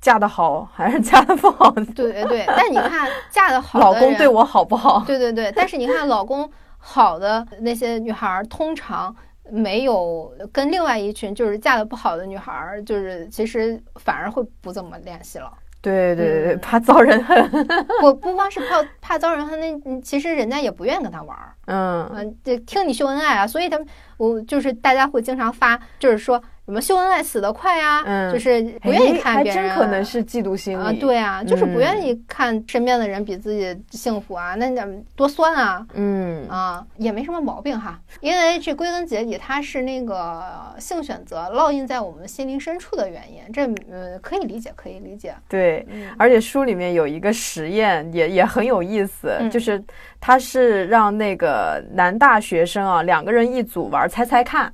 [0.00, 1.70] 嫁得好还是嫁得不好？
[1.96, 2.44] 对对对。
[2.46, 5.02] 但你看，嫁得好，老公对我好不好？
[5.04, 5.50] 对对对。
[5.50, 9.14] 但是你看，老公好的那些女孩，通常
[9.50, 15.52] 没有跟另外一群就是嫁得不好的女孩，就是其实反而会不怎么联系了。
[15.80, 17.38] 对对对，怕遭人恨。
[18.02, 21.54] 我不光是怕怕遭人恨，那其实人家也不愿意跟他玩儿。
[21.66, 26.42] 嗯嗯，这听你秀恩爱啊，所以他们我就是大家会经常发，就是说。
[26.68, 28.02] 什么秀恩爱死得快呀？
[28.04, 30.92] 嗯，就是不愿意看别人，还真可能是嫉妒心理啊。
[31.00, 34.70] 对啊，就是不愿意看身边的人比自己幸福啊，那
[35.16, 35.86] 多酸啊。
[35.94, 40.44] 嗯啊，也没什么毛病哈，因为这归根结底，它是那个
[40.78, 45.34] 性选择烙印在我们心灵深处的原因，这呃可以理解，可以理解。
[45.48, 45.86] 对，
[46.18, 49.82] 而且书里面有一个实验，也也很有意思，就是
[50.20, 54.70] 他是让那个男大学生啊，两个人一组玩猜猜看，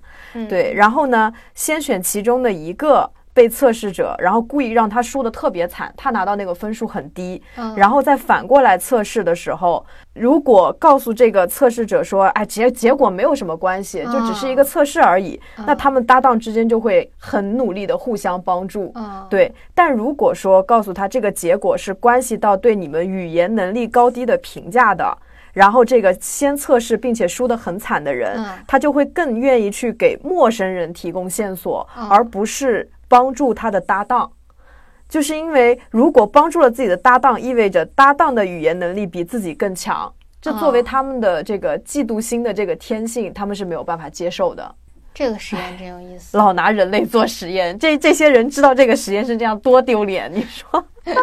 [0.49, 1.84] 对，然后呢先。
[1.85, 7.43] 选其中的一个被测试者，然后故意让他输的特别惨，他拿到那个分数很低，
[7.77, 18.95] 然后再反过来测试的时候，如果告诉这个测试者说，哎，结结果没有什么关系，就只是一个测试而已，那他们搭档之间就会很努力的互相帮助，
[19.29, 19.53] 对。
[19.75, 25.19] 但如果说告诉他这个结果是关系到对你们语言能力高低的评价的。
[25.55, 34.31] 然后这个先测试并且输得很惨的人，他就会更愿意去给陌生人提供线索，而不是帮助他的搭档。
[35.09, 44.75] 就是因为如果帮助了自己的搭档，意味着搭档的语言能力比自己更强，这作为他们的这个嫉妒心的这个天性，他们是没有办法接受的。
[45.13, 50.85] 这个实验真有意思，老拿人类做实验，这这些人知道这个实验是这样多丢脸，你说？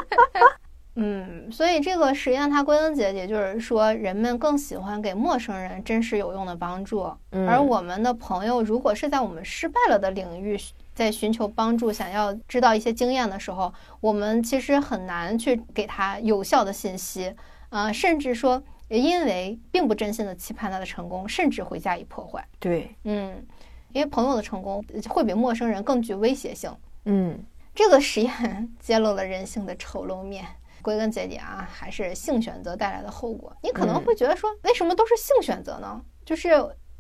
[0.95, 7.09] 嗯，所以这个实验它归根结底就是说，人们更喜欢给陌生人真实有用的帮助，
[7.47, 10.59] 而我们的朋友如果是在我们失败了的领域
[10.93, 17.33] 在寻求帮助，想要知道一些经验的时候，我们其实很难去给他有效的信息，
[17.69, 22.45] 啊，甚至说因为并不真心的期盼他的成功，甚至会加以破坏。
[22.59, 23.41] 对，嗯，
[23.93, 26.69] 因为朋友的成功会比陌生人更具威胁性。
[27.05, 27.39] 嗯，
[27.73, 30.45] 这个实验 揭露了人性的丑陋面。
[30.81, 33.55] 归根结底啊，还是性选择带来的后果。
[33.63, 36.01] 你可能会觉得说，为什么都是性选择呢？
[36.25, 36.51] 就是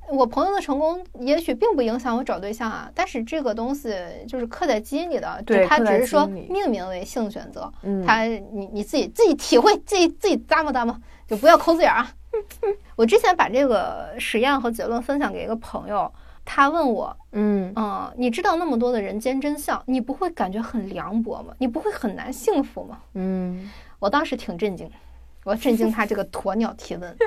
[0.09, 3.95] 我朋友的成功也许并不影响我找对象啊，但是这个东西
[4.27, 7.71] 就是刻在基因里的，对，它只是说命名为性选择，
[8.05, 10.95] 它你你自己自己体会，自己自己咂摸咂摸，
[11.27, 12.11] 就不要抠字眼啊。
[12.95, 16.11] 我之前把这个实验和结论分享给一个朋友，
[16.53, 21.53] 他问我，嗯嗯，你知道那么多的人间真相，你不会感觉很凉薄吗？
[21.59, 22.99] 你不会很难幸福吗？
[23.13, 24.91] 嗯，我当时挺震惊，
[25.45, 27.15] 我震惊他这个鸵鸟提问。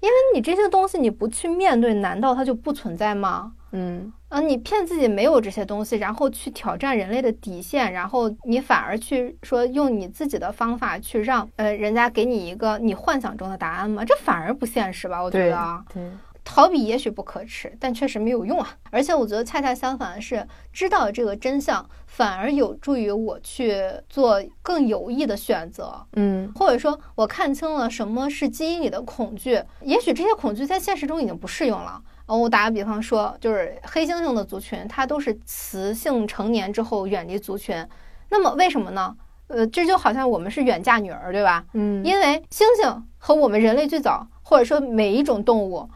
[0.00, 3.52] 因为你这些东西你不去面对，难道它就不存在吗？
[3.70, 14.04] 嗯，啊，你骗自己没有这些东西，然后去挑战人类的底线，然后你反而去说用你自己的方法去让呃人家给你一个你幻想中的答案吗？
[14.04, 15.22] 这反而不现实吧？
[15.22, 15.82] 我觉得啊。
[15.94, 16.02] 对。
[16.44, 18.76] 逃避也许不可耻，但确实没有用啊！
[18.90, 26.04] 而且我觉得恰恰相反的是，知道这个真相反而有助于我去做更有益的选择。
[26.14, 32.02] 嗯，或者说，我看清了什么是基因里的恐惧，也许这些恐惧在现实中已经不适用了。
[32.26, 37.86] 我打个比方说，就是黑猩猩的族群，它都是雌性成年之后远离族群。
[38.30, 39.14] 那么为什么呢？
[39.46, 41.64] 呃，这就好像我们是远嫁女儿，对吧？
[41.74, 45.88] 嗯，因为猩猩和我们人类最早，或者说每一种动物。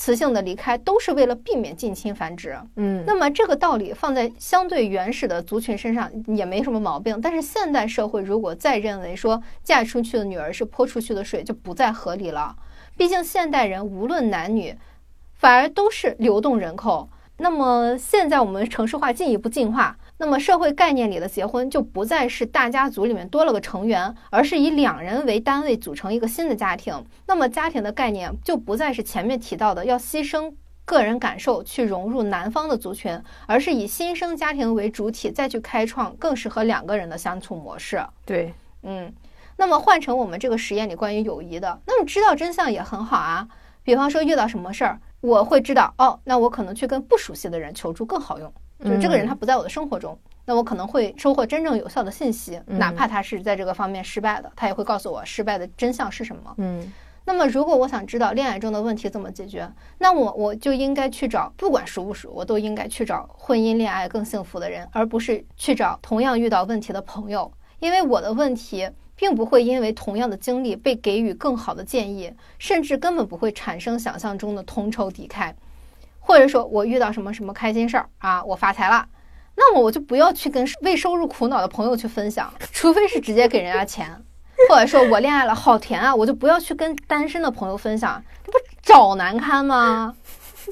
[0.00, 7.20] 雌性的离开都是为了避免近亲繁殖，嗯，那么这个道理放在相对原始的族群身上也没什么毛病。
[7.20, 12.54] 但是现代社会如果再认为说嫁出去的女儿是泼出去的水，就不再合理了。
[12.96, 14.72] 毕竟现代人无论男女，
[15.34, 17.08] 反而都是流动人口。
[17.38, 19.96] 那么现在我们城市化进一步进化。
[20.20, 27.04] 那么社会概念里的结婚就不再是大家族里面多了个成员，而是以两人为单位组成一个新的家庭。
[27.26, 30.52] 那么家庭的概念就不再是前面提到的要牺牲
[30.84, 33.16] 个人感受去融入男方的族群，
[33.46, 38.04] 而是以新生家庭为主体再去开创更适合两个人的相处模式。
[38.26, 38.52] 对，
[38.82, 39.12] 嗯，
[39.56, 43.46] 那么换成我们这个实验里关于友谊的，那么知道真相也很好啊。
[43.84, 48.52] 比方说遇到什么事儿，我会知道哦，那我可能去跟不熟悉的人求助更好用。
[48.84, 56.54] 就是这个人他不在我的生活中，那我可能会收获真正有效的信息，哪怕他是在这个方面失败的，他也会告诉我失败的真相是什么。
[56.58, 56.92] 嗯，
[57.24, 59.68] 那么如果我想知道恋爱中的问题怎么解决，
[59.98, 67.50] 那我我就应该去找不管熟不熟，我都应该去找婚姻恋爱更幸福的人，而不是去找同样遇到问题的朋友，
[67.80, 68.88] 因为我的问题
[69.18, 75.52] 并不会因为同样的经历被给予更好的建议，甚至根本不会产生想象中的同仇敌忾。
[76.20, 79.06] 或者说我遇到什么什么开心事儿啊，我发财了，
[79.56, 84.22] 那么我就不要去跟未收入苦恼的朋友去分享，除非是直接给人家钱，
[84.68, 90.14] 或者说我恋爱了好甜啊，我就不要去跟单身的朋友分享，这不找难堪吗？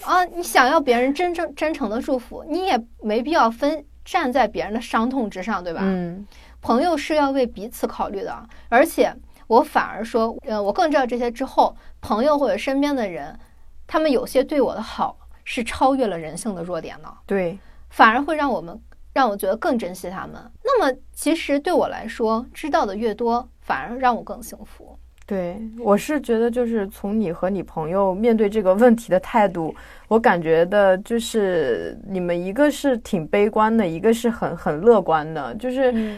[0.02, 5.80] 啊，你想要别人真正真诚的祝福，你也没必要分站在别人的伤痛之上，对吧？
[5.82, 6.26] 嗯，
[6.60, 9.14] 朋友是要为彼此考虑的，而且
[9.46, 13.38] 我反而说，呃，我更知道这些之后，朋友或者身边的人，
[13.86, 15.18] 他们有些对我的好。
[15.48, 17.08] 是超越了人性的弱点的？
[17.24, 17.56] 对，
[17.90, 18.76] 反而会让我们
[19.12, 20.34] 让我觉得更珍惜他们。
[20.64, 24.98] 那么，其实对我来说，知道的越多，反而让我更幸福。
[25.24, 29.72] 对，我是觉得，就是从你和你朋友面对这个问题的态度，
[30.08, 36.16] 我感觉的就是你们一个是挺悲观的，一个是很很乐观的，就是。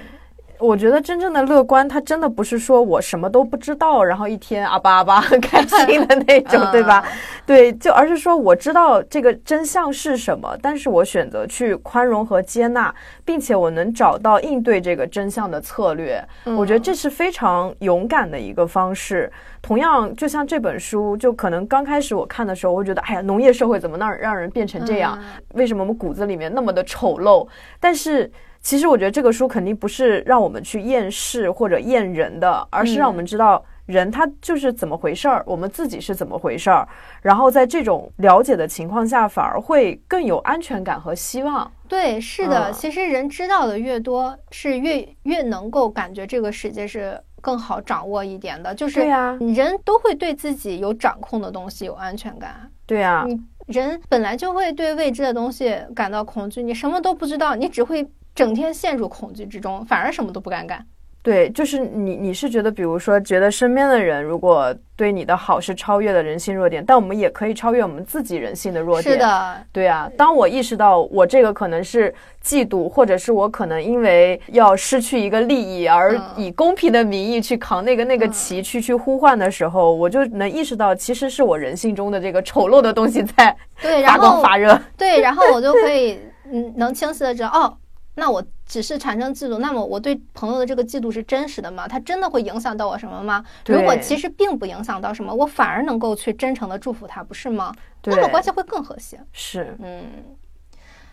[0.60, 7.04] 我觉得真正的乐观，他真的不是说我什么都不知道，然后一天阿巴阿巴很开心的那种， 对吧？
[7.46, 12.94] 对，就而是说我知道这个真相是什么，但是我选择去宽容和接纳，
[13.24, 16.22] 并且我能找到应对这个真相的策略。
[16.56, 19.32] 我觉得这是非常勇敢的一个方式。
[19.62, 25.18] 同样，就像这本书，就可能刚开始我看的时候，我会觉得，哎呀，农业社会怎么让让人变成这样？
[25.54, 27.46] 为什么我们骨子里面那么的丑陋？
[27.78, 28.30] 但是。
[28.68, 36.86] 其实我觉得这个书肯定不是让我们去厌世或者厌人的，而是让我们知道人他就是怎么回事儿，我们自己是怎么回事儿，
[37.22, 41.72] 然后在这种了解的情况下，反而会更有安全感和希望。
[41.88, 48.74] 对，是的，其实人知道的越多，是越越能够感觉这个世界是更好掌握一点的。
[48.74, 52.70] 就是对呀，人都会对自己有掌控的东西有安全感。
[52.84, 53.40] 对呀，你
[53.72, 58.06] 人本来就会对未知的东西感到恐惧，你什么都不知道，你只会。
[58.38, 60.86] 整天陷入恐惧之中，反而什么都不敢干。
[61.20, 69.14] 对，就是你，你是觉得，比如说，觉得身边的人如果对你的好是超越了人性弱点，但我们也可以超越我们自己人性的弱点。
[69.14, 70.08] 是的，对啊。
[70.16, 84.80] 当我意识到我这个可能是嫉妒，或者是我可能因为要失去一个利益而以公平的名义去扛那个那个旗去去呼唤的时候，我就能意识到，其实是我人性中的这个丑陋的东西在对发光发热。
[84.96, 86.20] 对，然后我就可以
[86.50, 87.76] 嗯，能清晰的知道哦。
[88.18, 91.86] 那我只是产生嫉妒，那么我对朋友的这个嫉妒是真实的吗？
[91.88, 93.44] 它真的会影响到我什么吗？
[93.66, 97.72] 如果其实并不影响到什么，我反而能够去真诚的祝福他，不是吗？
[98.04, 99.18] 那么关系会更和谐。
[99.32, 100.04] 是，嗯。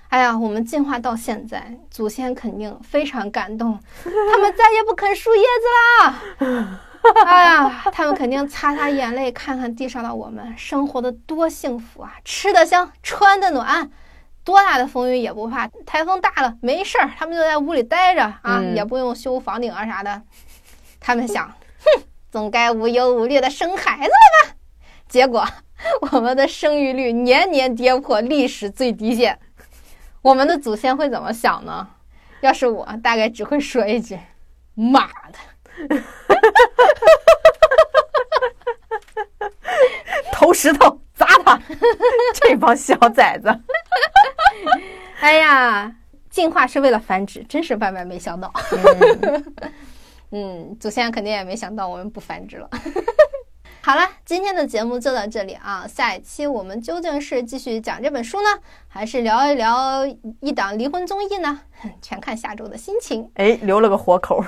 [0.09, 6.79] 哎呀，我们进化到现在，祖先肯定非常感动， 他们再也不啃树叶子啦。
[7.25, 12.13] 哎呀，他们肯定擦擦眼泪，看看地上的我们，生活的多幸福啊！
[12.23, 13.89] 吃的香，穿的暖，
[14.45, 15.67] 多大的风雨也不怕。
[15.85, 20.21] 台风大了没事儿，他们就在屋里待着啊，也不用修房顶啊啥的。
[21.01, 24.55] 他们想，哼，总该无忧无虑的生孩子了吧？
[25.09, 25.45] 结果，
[26.11, 29.37] 我们的生育率年年跌破历史最低线。
[30.21, 31.89] 我们的祖先会怎么想呢？
[32.41, 34.19] 要是我，大概只会说一句
[34.75, 35.39] ：“妈的！”
[40.31, 41.59] 投石头砸他！
[42.33, 43.47] 这帮小崽子！
[45.21, 45.95] 哎呀，
[46.29, 48.51] 进化是为了繁殖，真是万万没想到。
[50.31, 52.69] 嗯， 祖先肯定也没想到我们不繁殖了。
[53.81, 55.85] 好了，今天的节目就到这里啊！
[55.87, 58.49] 下一期我们究竟是继续讲这本书呢，
[58.87, 60.03] 还是聊一聊
[60.41, 61.61] 一档离婚综艺呢？
[62.01, 63.29] 全看下周的心情。
[63.35, 64.43] 哎，留了个活口。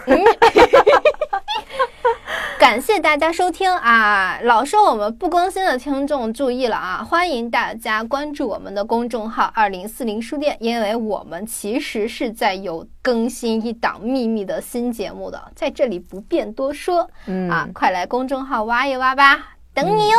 [2.59, 4.39] 感谢大家收听啊！
[4.41, 7.03] 老说我们不更新的听众注意了啊！
[7.07, 17.07] 欢迎大家关注我们的公众号“二零四零书店”，因为我们其实是在有更新一档秘密的新节目的，在这里不便多说。
[17.27, 20.17] 嗯啊，快来公众号挖一挖吧，等你哟！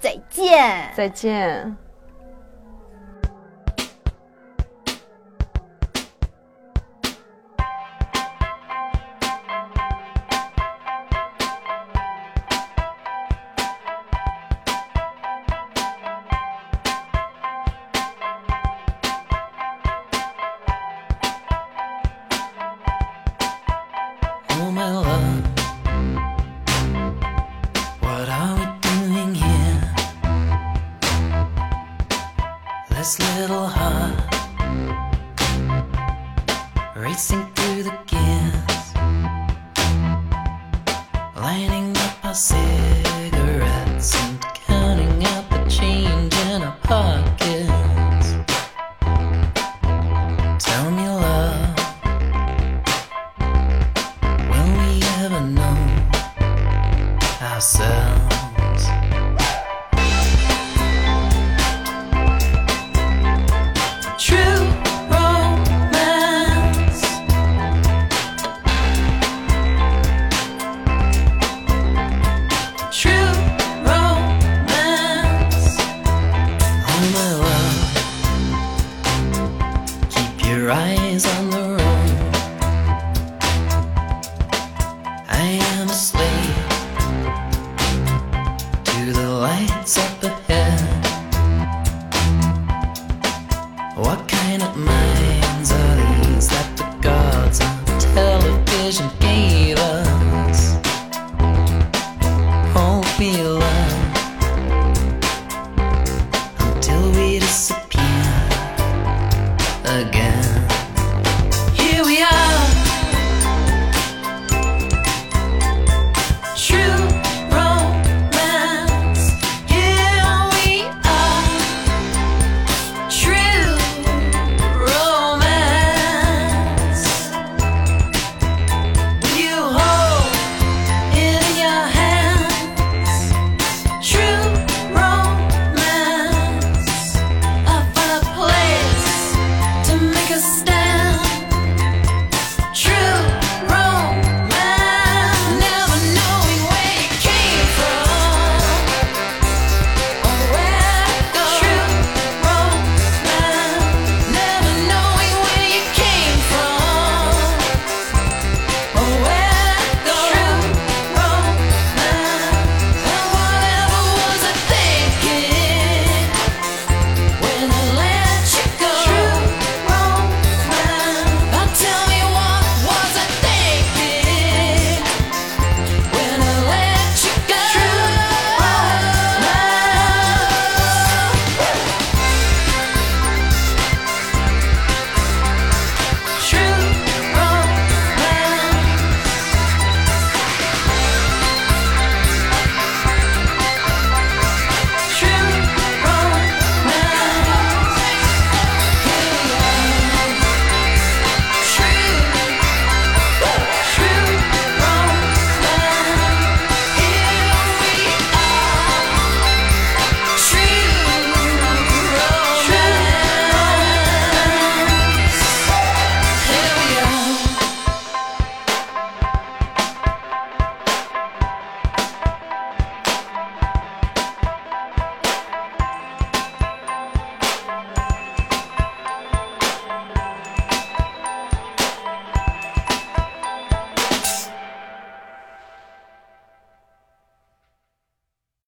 [0.00, 1.83] 再见，再见。